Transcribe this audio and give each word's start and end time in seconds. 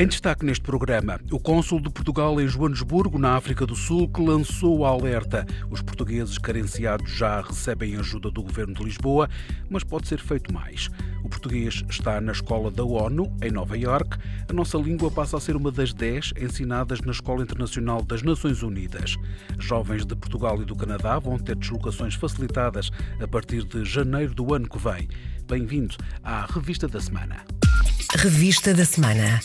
Em 0.00 0.06
destaque 0.06 0.46
neste 0.46 0.64
programa, 0.64 1.20
o 1.30 1.38
cônsul 1.38 1.78
de 1.78 1.90
Portugal 1.90 2.40
em 2.40 2.48
Joanesburgo, 2.48 3.18
na 3.18 3.36
África 3.36 3.66
do 3.66 3.76
Sul, 3.76 4.08
que 4.08 4.22
lançou 4.22 4.78
o 4.78 4.86
alerta. 4.86 5.46
Os 5.70 5.82
portugueses 5.82 6.38
carenciados 6.38 7.12
já 7.12 7.42
recebem 7.42 7.96
ajuda 7.96 8.30
do 8.30 8.42
governo 8.42 8.72
de 8.72 8.82
Lisboa, 8.82 9.28
mas 9.68 9.84
pode 9.84 10.08
ser 10.08 10.18
feito 10.18 10.54
mais. 10.54 10.88
O 11.22 11.28
português 11.28 11.84
está 11.90 12.18
na 12.18 12.32
escola 12.32 12.70
da 12.70 12.82
ONU, 12.82 13.30
em 13.42 13.50
Nova 13.50 13.76
Iorque. 13.76 14.16
A 14.48 14.52
nossa 14.54 14.78
língua 14.78 15.10
passa 15.10 15.36
a 15.36 15.40
ser 15.40 15.54
uma 15.54 15.70
das 15.70 15.92
dez 15.92 16.32
ensinadas 16.40 17.02
na 17.02 17.12
Escola 17.12 17.42
Internacional 17.42 18.02
das 18.02 18.22
Nações 18.22 18.62
Unidas. 18.62 19.16
Jovens 19.58 20.06
de 20.06 20.16
Portugal 20.16 20.62
e 20.62 20.64
do 20.64 20.74
Canadá 20.74 21.18
vão 21.18 21.38
ter 21.38 21.56
deslocações 21.56 22.14
facilitadas 22.14 22.90
a 23.22 23.28
partir 23.28 23.64
de 23.64 23.84
janeiro 23.84 24.32
do 24.32 24.54
ano 24.54 24.66
que 24.66 24.78
vem. 24.78 25.10
Bem-vindo 25.46 25.94
à 26.24 26.46
Revista 26.46 26.88
da 26.88 27.02
Semana. 27.02 27.44
Revista 28.16 28.72
da 28.72 28.86
Semana. 28.86 29.40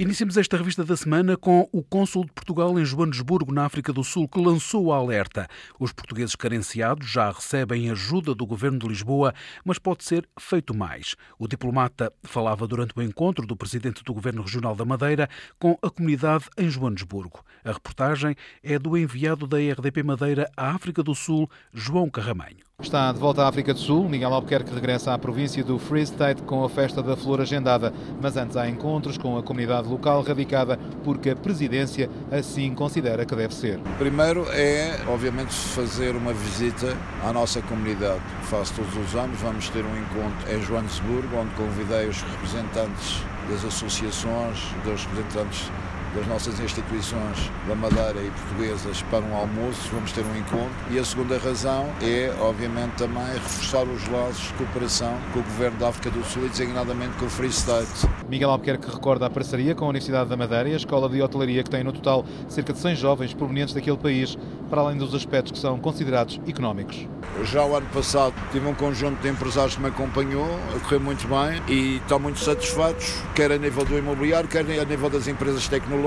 Iniciamos 0.00 0.36
esta 0.36 0.56
revista 0.56 0.84
da 0.84 0.96
semana 0.96 1.36
com 1.36 1.68
o 1.72 1.82
cônsul 1.82 2.24
de 2.24 2.30
Portugal 2.30 2.78
em 2.78 2.84
Joanesburgo, 2.84 3.52
na 3.52 3.64
África 3.64 3.92
do 3.92 4.04
Sul, 4.04 4.28
que 4.28 4.40
lançou 4.40 4.84
o 4.84 4.92
alerta. 4.92 5.48
Os 5.76 5.92
portugueses 5.92 6.36
carenciados 6.36 7.10
já 7.10 7.28
recebem 7.32 7.90
ajuda 7.90 8.32
do 8.32 8.46
governo 8.46 8.78
de 8.78 8.86
Lisboa, 8.86 9.34
mas 9.64 9.76
pode 9.76 10.04
ser 10.04 10.24
feito 10.38 10.72
mais. 10.72 11.16
O 11.36 11.48
diplomata 11.48 12.12
falava 12.22 12.64
durante 12.68 12.92
o 12.96 13.02
encontro 13.02 13.44
do 13.44 13.56
presidente 13.56 14.04
do 14.04 14.14
governo 14.14 14.42
regional 14.42 14.76
da 14.76 14.84
Madeira 14.84 15.28
com 15.58 15.76
a 15.82 15.90
comunidade 15.90 16.44
em 16.56 16.70
Joanesburgo. 16.70 17.44
A 17.64 17.72
reportagem 17.72 18.36
é 18.62 18.78
do 18.78 18.96
enviado 18.96 19.48
da 19.48 19.58
RDP 19.58 20.04
Madeira 20.04 20.48
à 20.56 20.76
África 20.76 21.02
do 21.02 21.12
Sul, 21.12 21.50
João 21.74 22.08
Carramanho. 22.08 22.68
Está 22.80 23.10
de 23.10 23.18
volta 23.18 23.42
à 23.42 23.48
África 23.48 23.74
do 23.74 23.80
Sul. 23.80 24.08
Miguel 24.08 24.32
Albuquerque 24.32 24.72
regressa 24.72 25.12
à 25.12 25.18
província 25.18 25.64
do 25.64 25.80
Free 25.80 26.02
State 26.02 26.42
com 26.42 26.62
a 26.62 26.70
festa 26.70 27.02
da 27.02 27.16
flor 27.16 27.40
agendada. 27.40 27.92
Mas 28.22 28.36
antes 28.36 28.56
há 28.56 28.68
encontros 28.68 29.18
com 29.18 29.36
a 29.36 29.42
comunidade 29.42 29.87
local 29.88 30.22
radicada, 30.22 30.78
porque 31.04 31.30
a 31.30 31.36
presidência 31.36 32.08
assim 32.30 32.74
considera 32.74 33.24
que 33.24 33.34
deve 33.34 33.54
ser. 33.54 33.78
Primeiro 33.98 34.46
é, 34.50 35.00
obviamente, 35.08 35.52
fazer 35.52 36.14
uma 36.14 36.32
visita 36.32 36.96
à 37.24 37.32
nossa 37.32 37.60
comunidade. 37.62 38.20
Faço 38.42 38.74
todos 38.74 38.96
os 38.96 39.14
anos. 39.14 39.38
Vamos 39.40 39.68
ter 39.70 39.84
um 39.84 39.98
encontro 39.98 40.54
em 40.54 40.62
Joanesburgo, 40.62 41.36
onde 41.36 41.54
convidei 41.54 42.08
os 42.08 42.22
representantes 42.22 43.22
das 43.48 43.64
associações, 43.64 44.58
dos 44.84 45.04
representantes 45.06 45.70
das 46.14 46.26
nossas 46.26 46.58
instituições 46.60 47.50
da 47.66 47.74
Madeira 47.74 48.20
e 48.22 48.30
portuguesas 48.30 49.02
para 49.02 49.20
um 49.20 49.34
almoço, 49.36 49.88
vamos 49.92 50.12
ter 50.12 50.24
um 50.24 50.36
encontro. 50.36 50.70
E 50.90 50.98
a 50.98 51.04
segunda 51.04 51.38
razão 51.38 51.86
é, 52.02 52.34
obviamente, 52.40 52.92
também 52.92 53.24
reforçar 53.34 53.82
os 53.82 54.08
laços 54.08 54.48
de 54.48 54.52
cooperação 54.54 55.14
com 55.32 55.40
o 55.40 55.42
Governo 55.42 55.78
da 55.78 55.88
África 55.88 56.10
do 56.10 56.24
Sul 56.24 56.46
e 56.46 56.48
designadamente 56.48 57.16
com 57.18 57.26
o 57.26 57.30
Free 57.30 57.48
State. 57.48 58.08
Miguel 58.28 58.50
Albuquerque 58.50 58.90
recorda 58.90 59.26
a 59.26 59.30
parceria 59.30 59.74
com 59.74 59.84
a 59.84 59.88
Universidade 59.88 60.30
da 60.30 60.36
Madeira 60.36 60.68
e 60.68 60.72
a 60.72 60.76
Escola 60.76 61.08
de 61.08 61.20
Hotelaria, 61.20 61.62
que 61.62 61.70
tem 61.70 61.84
no 61.84 61.92
total 61.92 62.24
cerca 62.48 62.72
de 62.72 62.78
100 62.78 62.96
jovens 62.96 63.34
provenientes 63.34 63.74
daquele 63.74 63.96
país, 63.96 64.36
para 64.70 64.80
além 64.80 64.96
dos 64.96 65.14
aspectos 65.14 65.52
que 65.52 65.58
são 65.58 65.78
considerados 65.78 66.40
económicos. 66.46 67.06
Já 67.44 67.64
o 67.64 67.76
ano 67.76 67.86
passado 67.92 68.34
tive 68.50 68.66
um 68.66 68.74
conjunto 68.74 69.20
de 69.20 69.28
empresários 69.28 69.76
que 69.76 69.82
me 69.82 69.88
acompanhou, 69.88 70.48
correu 70.82 71.00
muito 71.00 71.26
bem 71.28 71.62
e 71.68 71.96
estão 71.96 72.18
muito 72.18 72.38
satisfeitos, 72.38 73.22
quer 73.34 73.52
a 73.52 73.58
nível 73.58 73.84
do 73.84 73.96
imobiliário, 73.96 74.48
quer 74.48 74.60
a 74.60 74.84
nível 74.84 75.08
das 75.08 75.28
empresas 75.28 75.68
tecnológicas 75.68 75.97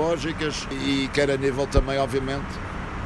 e 0.70 1.08
quer 1.08 1.30
a 1.30 1.36
nível 1.36 1.66
também, 1.66 1.98
obviamente, 1.98 2.46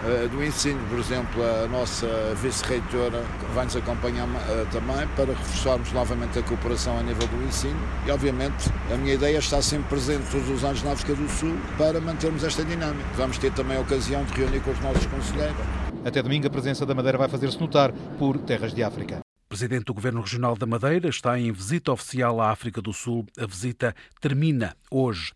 eh, 0.04 0.28
do 0.28 0.44
ensino. 0.44 0.78
Por 0.88 0.98
exemplo, 0.98 1.42
a 1.42 1.66
nossa 1.66 2.06
vice-reitora 2.40 3.24
vai-nos 3.54 3.74
acompanhar 3.76 4.28
eh, 4.28 4.64
também 4.70 5.06
para 5.16 5.26
reforçarmos 5.26 5.90
novamente 5.92 6.38
a 6.38 6.42
cooperação 6.42 6.98
a 6.98 7.02
nível 7.02 7.26
do 7.26 7.44
ensino 7.44 7.78
e, 8.06 8.10
obviamente, 8.10 8.70
a 8.92 8.96
minha 8.96 9.14
ideia 9.14 9.36
é 9.36 9.38
estar 9.38 9.62
sempre 9.62 9.88
presente 9.88 10.30
todos 10.30 10.48
os 10.48 10.62
anos 10.64 10.82
na 10.82 10.92
África 10.92 11.14
do 11.14 11.28
Sul 11.28 11.56
para 11.76 12.00
mantermos 12.00 12.44
esta 12.44 12.64
dinâmica. 12.64 13.08
Vamos 13.16 13.38
ter 13.38 13.52
também 13.52 13.76
a 13.76 13.80
ocasião 13.80 14.24
de 14.24 14.32
reunir 14.34 14.60
com 14.60 14.70
os 14.70 14.80
nossos 14.80 15.06
conselheiros. 15.06 15.56
Até 16.04 16.22
domingo, 16.22 16.46
a 16.46 16.50
presença 16.50 16.86
da 16.86 16.94
Madeira 16.94 17.18
vai 17.18 17.28
fazer-se 17.28 17.58
notar 17.58 17.92
por 18.18 18.38
terras 18.38 18.72
de 18.72 18.84
África. 18.84 19.18
O 19.46 19.48
Presidente 19.48 19.84
do 19.84 19.94
Governo 19.94 20.20
Regional 20.20 20.56
da 20.56 20.66
Madeira 20.66 21.08
está 21.08 21.38
em 21.38 21.50
visita 21.50 21.90
oficial 21.90 22.40
à 22.40 22.50
África 22.50 22.82
do 22.82 22.92
Sul. 22.92 23.26
A 23.38 23.46
visita 23.46 23.94
termina 24.20 24.76
hoje. 24.90 25.32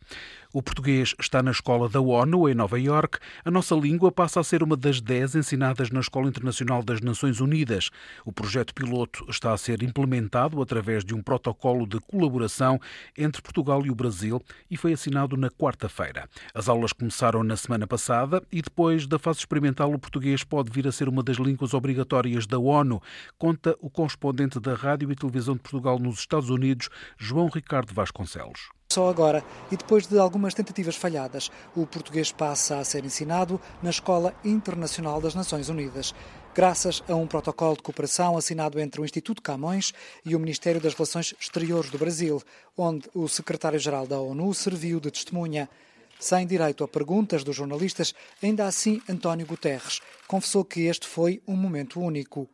O 0.52 0.60
português 0.60 1.14
está 1.20 1.44
na 1.44 1.52
escola 1.52 1.88
da 1.88 2.00
ONU, 2.00 2.48
em 2.48 2.56
Nova 2.56 2.76
Iorque. 2.76 3.18
A 3.44 3.52
nossa 3.52 3.72
língua 3.72 4.10
passa 4.10 4.40
a 4.40 4.42
ser 4.42 4.64
uma 4.64 4.76
das 4.76 5.00
dez 5.00 5.36
ensinadas 5.36 5.90
na 5.90 6.00
Escola 6.00 6.28
Internacional 6.28 6.82
das 6.82 7.00
Nações 7.00 7.38
Unidas. 7.38 7.88
O 8.24 8.32
projeto 8.32 8.74
piloto 8.74 9.24
está 9.28 9.52
a 9.52 9.56
ser 9.56 9.80
implementado 9.80 10.60
através 10.60 11.04
de 11.04 11.14
um 11.14 11.22
protocolo 11.22 11.86
de 11.86 12.00
colaboração 12.00 12.80
entre 13.16 13.40
Portugal 13.40 13.86
e 13.86 13.92
o 13.92 13.94
Brasil 13.94 14.42
e 14.68 14.76
foi 14.76 14.92
assinado 14.92 15.36
na 15.36 15.50
quarta-feira. 15.50 16.28
As 16.52 16.68
aulas 16.68 16.92
começaram 16.92 17.44
na 17.44 17.56
semana 17.56 17.86
passada 17.86 18.42
e 18.50 18.60
depois 18.60 19.06
da 19.06 19.20
fase 19.20 19.38
experimental 19.38 19.94
o 19.94 20.00
português 20.00 20.42
pode 20.42 20.72
vir 20.72 20.88
a 20.88 20.90
ser 20.90 21.08
uma 21.08 21.22
das 21.22 21.36
línguas 21.36 21.74
obrigatórias 21.74 22.44
da 22.44 22.58
ONU, 22.58 23.00
conta 23.38 23.76
o 23.80 23.88
correspondente 23.88 24.58
da 24.58 24.74
Rádio 24.74 25.12
e 25.12 25.14
Televisão 25.14 25.54
de 25.54 25.60
Portugal 25.60 26.00
nos 26.00 26.18
Estados 26.18 26.50
Unidos, 26.50 26.88
João 27.16 27.48
Ricardo 27.48 27.94
Vasconcelos. 27.94 28.79
Só 28.92 29.08
agora, 29.08 29.44
e 29.70 29.76
depois 29.76 30.08
de 30.08 30.18
algumas 30.18 30.52
tentativas 30.52 30.96
falhadas, 30.96 31.48
o 31.76 31.86
português 31.86 32.32
passa 32.32 32.78
a 32.78 32.84
ser 32.84 33.04
ensinado 33.04 33.60
na 33.80 33.90
Escola 33.90 34.34
Internacional 34.44 35.20
das 35.20 35.32
Nações 35.32 35.68
Unidas, 35.68 36.12
graças 36.52 37.00
a 37.08 37.14
um 37.14 37.24
protocolo 37.24 37.76
de 37.76 37.84
cooperação 37.84 38.36
assinado 38.36 38.80
entre 38.80 39.00
o 39.00 39.04
Instituto 39.04 39.42
Camões 39.42 39.92
e 40.24 40.34
o 40.34 40.40
Ministério 40.40 40.80
das 40.80 40.94
Relações 40.94 41.32
Exteriores 41.40 41.88
do 41.88 41.98
Brasil, 41.98 42.42
onde 42.76 43.08
o 43.14 43.28
secretário-geral 43.28 44.08
da 44.08 44.18
ONU 44.18 44.52
serviu 44.52 44.98
de 44.98 45.12
testemunha. 45.12 45.70
Sem 46.18 46.44
direito 46.44 46.82
a 46.82 46.88
perguntas 46.88 47.44
dos 47.44 47.54
jornalistas, 47.54 48.12
ainda 48.42 48.66
assim 48.66 49.00
António 49.08 49.46
Guterres 49.46 50.00
confessou 50.26 50.64
que 50.64 50.80
este 50.86 51.06
foi 51.06 51.40
um 51.46 51.54
momento 51.54 52.00
único. 52.00 52.48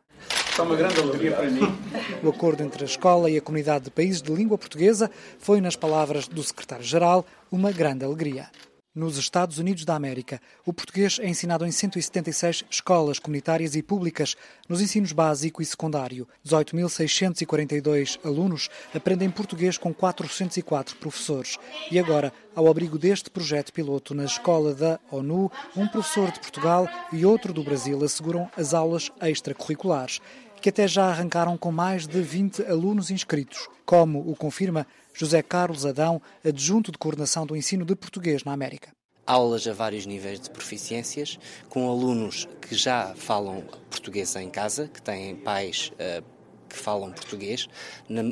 É 0.57 0.61
uma 0.61 0.75
grande 0.75 0.99
alegria 0.99 1.33
para 1.33 1.49
mim. 1.49 1.61
O 2.23 2.29
acordo 2.29 2.63
entre 2.63 2.83
a 2.83 2.85
escola 2.85 3.29
e 3.29 3.37
a 3.37 3.41
comunidade 3.41 3.85
de 3.85 3.91
países 3.91 4.23
de 4.23 4.33
língua 4.33 4.57
portuguesa 4.57 5.09
foi, 5.37 5.61
nas 5.61 5.75
palavras 5.75 6.27
do 6.27 6.41
secretário-geral, 6.41 7.23
uma 7.51 7.71
grande 7.71 8.03
alegria. 8.03 8.49
Nos 8.97 9.15
Estados 9.17 9.59
Unidos 9.59 9.85
da 9.85 9.93
América, 9.93 10.41
o 10.65 10.73
português 10.73 11.19
é 11.21 11.29
ensinado 11.29 11.63
em 11.63 11.71
176 11.71 12.65
escolas 12.67 13.19
comunitárias 13.19 13.75
e 13.75 13.83
públicas, 13.83 14.35
nos 14.67 14.81
ensinos 14.81 15.11
básico 15.11 15.61
e 15.61 15.65
secundário. 15.65 16.27
18.642 16.43 18.17
alunos 18.25 18.67
aprendem 18.95 19.29
português 19.29 19.77
com 19.77 19.93
404 19.93 20.95
professores. 20.95 21.57
E 21.91 21.99
agora, 21.99 22.33
ao 22.55 22.67
abrigo 22.67 22.97
deste 22.97 23.29
projeto 23.29 23.71
piloto 23.71 24.15
na 24.15 24.25
escola 24.25 24.73
da 24.73 24.99
ONU, 25.11 25.51
um 25.75 25.87
professor 25.87 26.31
de 26.31 26.39
Portugal 26.39 26.89
e 27.13 27.23
outro 27.23 27.53
do 27.53 27.63
Brasil 27.63 28.03
asseguram 28.03 28.49
as 28.57 28.73
aulas 28.73 29.11
extracurriculares, 29.21 30.19
que 30.61 30.69
até 30.69 30.87
já 30.87 31.05
arrancaram 31.05 31.57
com 31.57 31.71
mais 31.71 32.07
de 32.07 32.21
20 32.21 32.63
alunos 32.63 33.11
inscritos, 33.11 33.67
como 33.85 34.19
o 34.19 34.35
confirma 34.35 34.85
José 35.13 35.41
Carlos 35.41 35.85
Adão, 35.85 36.21
adjunto 36.45 36.91
de 36.91 36.97
coordenação 36.97 37.45
do 37.45 37.55
ensino 37.55 37.85
de 37.85 37.95
português 37.95 38.43
na 38.43 38.53
América. 38.53 38.91
Aulas 39.25 39.67
a 39.67 39.73
vários 39.73 40.05
níveis 40.05 40.39
de 40.39 40.49
proficiências, 40.49 41.37
com 41.69 41.89
alunos 41.89 42.47
que 42.61 42.75
já 42.75 43.13
falam 43.15 43.63
português 43.89 44.35
em 44.35 44.49
casa, 44.49 44.87
que 44.87 45.01
têm 45.01 45.35
pais 45.35 45.91
uh, 45.95 46.23
que 46.67 46.77
falam 46.77 47.11
português. 47.11 47.67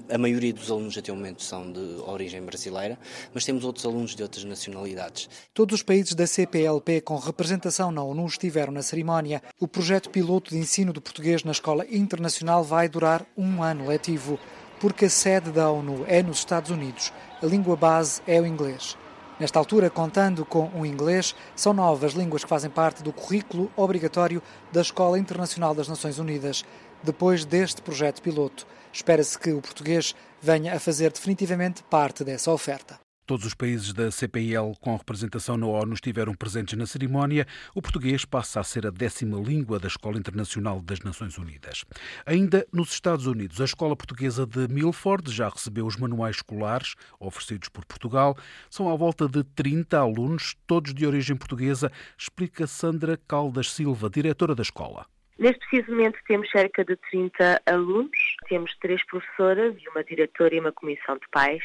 a 0.09 0.17
maioria 0.17 0.53
dos 0.53 0.69
alunos 0.69 0.97
até 0.97 1.11
o 1.11 1.15
momento 1.15 1.43
são 1.43 1.71
de 1.71 1.79
origem 2.05 2.41
brasileira, 2.41 2.97
mas 3.33 3.45
temos 3.45 3.63
outros 3.63 3.85
alunos 3.85 4.15
de 4.15 4.23
outras 4.23 4.43
nacionalidades. 4.43 5.29
Todos 5.53 5.75
os 5.75 5.83
países 5.83 6.13
da 6.13 6.27
CPLP 6.27 7.01
com 7.01 7.17
representação 7.17 7.91
na 7.91 8.03
ONU 8.03 8.25
estiveram 8.25 8.73
na 8.73 8.81
cerimónia. 8.81 9.41
O 9.59 9.67
projeto 9.67 10.09
piloto 10.09 10.51
de 10.51 10.57
ensino 10.57 10.93
do 10.93 11.01
português 11.01 11.43
na 11.43 11.51
escola 11.51 11.85
internacional 11.89 12.63
vai 12.63 12.87
durar 12.89 13.25
um 13.37 13.63
ano 13.63 13.87
letivo, 13.87 14.39
porque 14.79 15.05
a 15.05 15.09
sede 15.09 15.51
da 15.51 15.69
ONU 15.69 16.05
é 16.07 16.21
nos 16.21 16.37
Estados 16.37 16.71
Unidos. 16.71 17.11
A 17.41 17.45
língua 17.45 17.75
base 17.75 18.21
é 18.27 18.39
o 18.39 18.45
inglês. 18.45 18.97
Nesta 19.37 19.59
altura, 19.59 19.89
contando 19.89 20.45
com 20.45 20.69
o 20.73 20.85
inglês, 20.85 21.35
são 21.57 21.73
novas 21.73 22.13
línguas 22.13 22.43
que 22.43 22.49
fazem 22.49 22.69
parte 22.69 23.03
do 23.03 23.11
currículo 23.11 23.69
obrigatório 23.75 24.41
da 24.71 24.79
Escola 24.79 25.19
Internacional 25.19 25.75
das 25.75 25.89
Nações 25.89 26.17
Unidas. 26.19 26.63
Depois 27.05 27.45
deste 27.45 27.83
projeto 27.83 28.19
piloto, 28.19 28.65
espera-se 28.91 29.37
que 29.37 29.51
o 29.51 29.61
português 29.61 30.15
venha 30.41 30.73
a 30.73 30.79
fazer 30.79 31.11
definitivamente 31.11 31.83
parte 31.83 32.23
dessa 32.23 32.51
oferta. 32.51 32.99
Todos 33.27 33.45
os 33.45 33.53
países 33.53 33.93
da 33.93 34.09
CPL 34.09 34.73
com 34.81 34.95
representação 34.95 35.55
na 35.55 35.67
ONU 35.67 35.93
estiveram 35.93 36.33
presentes 36.33 36.75
na 36.75 36.87
cerimónia. 36.87 37.45
O 37.75 37.81
português 37.81 38.25
passa 38.25 38.59
a 38.59 38.63
ser 38.63 38.87
a 38.87 38.89
décima 38.89 39.39
língua 39.39 39.77
da 39.77 39.87
Escola 39.87 40.17
Internacional 40.17 40.81
das 40.81 40.99
Nações 41.01 41.37
Unidas. 41.37 41.85
Ainda 42.25 42.65
nos 42.73 42.91
Estados 42.91 43.27
Unidos, 43.27 43.61
a 43.61 43.65
Escola 43.65 43.95
Portuguesa 43.95 44.47
de 44.47 44.67
Milford 44.67 45.31
já 45.31 45.47
recebeu 45.47 45.85
os 45.85 45.97
manuais 45.97 46.37
escolares 46.37 46.95
oferecidos 47.19 47.69
por 47.69 47.85
Portugal. 47.85 48.35
São 48.67 48.89
à 48.89 48.95
volta 48.95 49.27
de 49.27 49.43
30 49.43 49.95
alunos, 49.99 50.55
todos 50.65 50.91
de 50.91 51.05
origem 51.05 51.35
portuguesa, 51.35 51.91
explica 52.17 52.65
Sandra 52.65 53.15
Caldas 53.27 53.71
Silva, 53.71 54.09
diretora 54.09 54.55
da 54.55 54.63
escola. 54.63 55.05
Neste 55.37 55.59
preciso 55.67 55.91
momento 55.91 56.17
temos 56.25 56.49
cerca 56.49 56.85
de 56.85 56.95
30 56.95 57.61
alunos, 57.65 58.17
temos 58.47 58.73
três 58.77 59.05
professoras 59.05 59.75
e 59.77 59.89
uma 59.89 60.01
diretora 60.01 60.55
e 60.55 60.59
uma 60.61 60.71
comissão 60.71 61.17
de 61.17 61.27
pais. 61.29 61.63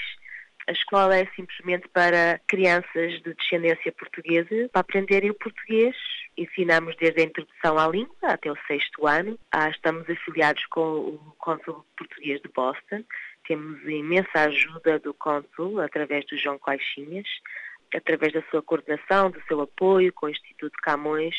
A 0.69 0.73
escola 0.73 1.17
é 1.17 1.27
simplesmente 1.37 1.89
para 1.89 2.41
crianças 2.49 3.23
de 3.23 3.33
descendência 3.33 3.93
portuguesa, 3.93 4.69
para 4.73 4.81
aprenderem 4.81 5.31
o 5.31 5.35
português. 5.35 5.97
Ensinamos 6.37 6.97
desde 6.97 7.21
a 7.21 7.25
introdução 7.25 7.79
à 7.79 7.87
língua 7.87 8.17
até 8.23 8.51
o 8.51 8.57
sexto 8.67 9.07
ano. 9.07 9.39
Ah, 9.53 9.71
estamos 9.71 10.09
afiliados 10.11 10.67
com 10.67 10.81
o 10.81 11.35
Cônsul 11.39 11.87
Português 11.97 12.41
de 12.43 12.49
Boston. 12.49 13.05
Temos 13.47 13.83
imensa 13.85 14.47
ajuda 14.49 14.99
do 14.99 15.15
Cônsul 15.15 15.81
através 15.81 16.27
do 16.27 16.37
João 16.37 16.59
Caixinhas, 16.59 17.27
através 17.95 18.33
da 18.33 18.43
sua 18.51 18.63
coordenação, 18.63 19.31
do 19.31 19.41
seu 19.47 19.61
apoio 19.61 20.13
com 20.13 20.27
o 20.27 20.31
Instituto 20.31 20.77
Camões 20.83 21.37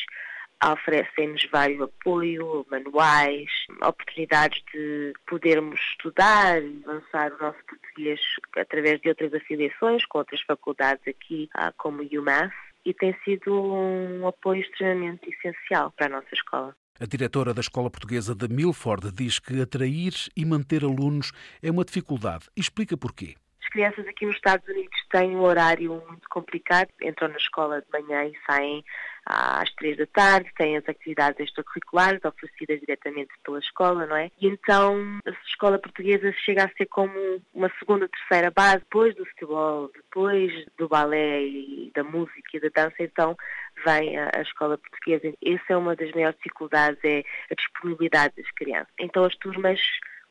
oferecem-nos 0.70 1.44
vários 1.50 1.80
apoio, 1.80 2.64
manuais, 2.70 3.48
oportunidades 3.82 4.62
de 4.72 5.12
podermos 5.26 5.80
estudar 5.92 6.58
avançar 6.86 7.32
o 7.32 7.42
nosso 7.42 7.58
português 7.66 8.20
através 8.56 9.00
de 9.00 9.08
outras 9.08 9.34
afiliações 9.34 10.04
com 10.06 10.18
outras 10.18 10.40
faculdades 10.42 11.06
aqui, 11.08 11.48
ah, 11.54 11.72
como 11.76 12.02
o 12.02 12.20
UMass, 12.20 12.52
e 12.84 12.92
tem 12.92 13.16
sido 13.24 13.52
um 13.52 14.26
apoio 14.26 14.60
extremamente 14.60 15.28
essencial 15.30 15.92
para 15.92 16.06
a 16.06 16.20
nossa 16.20 16.32
escola. 16.32 16.76
A 17.00 17.06
diretora 17.06 17.52
da 17.54 17.60
Escola 17.60 17.90
Portuguesa 17.90 18.34
de 18.34 18.48
Milford 18.48 19.10
diz 19.12 19.38
que 19.38 19.60
atrair 19.60 20.12
e 20.36 20.44
manter 20.44 20.84
alunos 20.84 21.32
é 21.62 21.70
uma 21.70 21.84
dificuldade. 21.84 22.48
Explica 22.56 22.96
porquê 22.96 23.34
crianças 23.72 24.06
aqui 24.06 24.26
nos 24.26 24.36
Estados 24.36 24.68
Unidos 24.68 24.96
têm 25.10 25.34
um 25.34 25.42
horário 25.42 26.02
muito 26.06 26.28
complicado, 26.28 26.88
entram 27.02 27.28
na 27.28 27.36
escola 27.36 27.80
de 27.80 27.86
manhã 27.90 28.26
e 28.26 28.34
saem 28.46 28.84
às 29.24 29.72
três 29.74 29.96
da 29.96 30.06
tarde, 30.06 30.52
têm 30.56 30.76
as 30.76 30.88
atividades 30.88 31.40
extracurriculares 31.40 32.20
oferecidas 32.24 32.80
diretamente 32.80 33.30
pela 33.44 33.58
escola, 33.58 34.06
não 34.06 34.16
é? 34.16 34.30
E 34.40 34.46
então 34.46 34.96
a 35.26 35.30
escola 35.46 35.78
portuguesa 35.78 36.32
chega 36.44 36.64
a 36.64 36.70
ser 36.76 36.86
como 36.86 37.12
uma 37.54 37.70
segunda, 37.78 38.08
terceira 38.08 38.50
base, 38.50 38.80
depois 38.80 39.14
do 39.14 39.24
futebol, 39.26 39.90
depois 39.94 40.52
do 40.76 40.88
balé 40.88 41.42
e 41.44 41.90
da 41.94 42.04
música 42.04 42.56
e 42.56 42.60
da 42.60 42.68
dança, 42.74 42.96
então 42.98 43.36
vem 43.84 44.18
a, 44.18 44.30
a 44.34 44.42
escola 44.42 44.76
portuguesa. 44.76 45.34
Essa 45.42 45.72
é 45.72 45.76
uma 45.76 45.96
das 45.96 46.10
maiores 46.12 46.36
dificuldades, 46.36 46.98
é 47.04 47.22
a 47.50 47.54
disponibilidade 47.54 48.34
das 48.36 48.50
crianças. 48.50 48.92
Então 48.98 49.24
as 49.24 49.36
turmas 49.36 49.80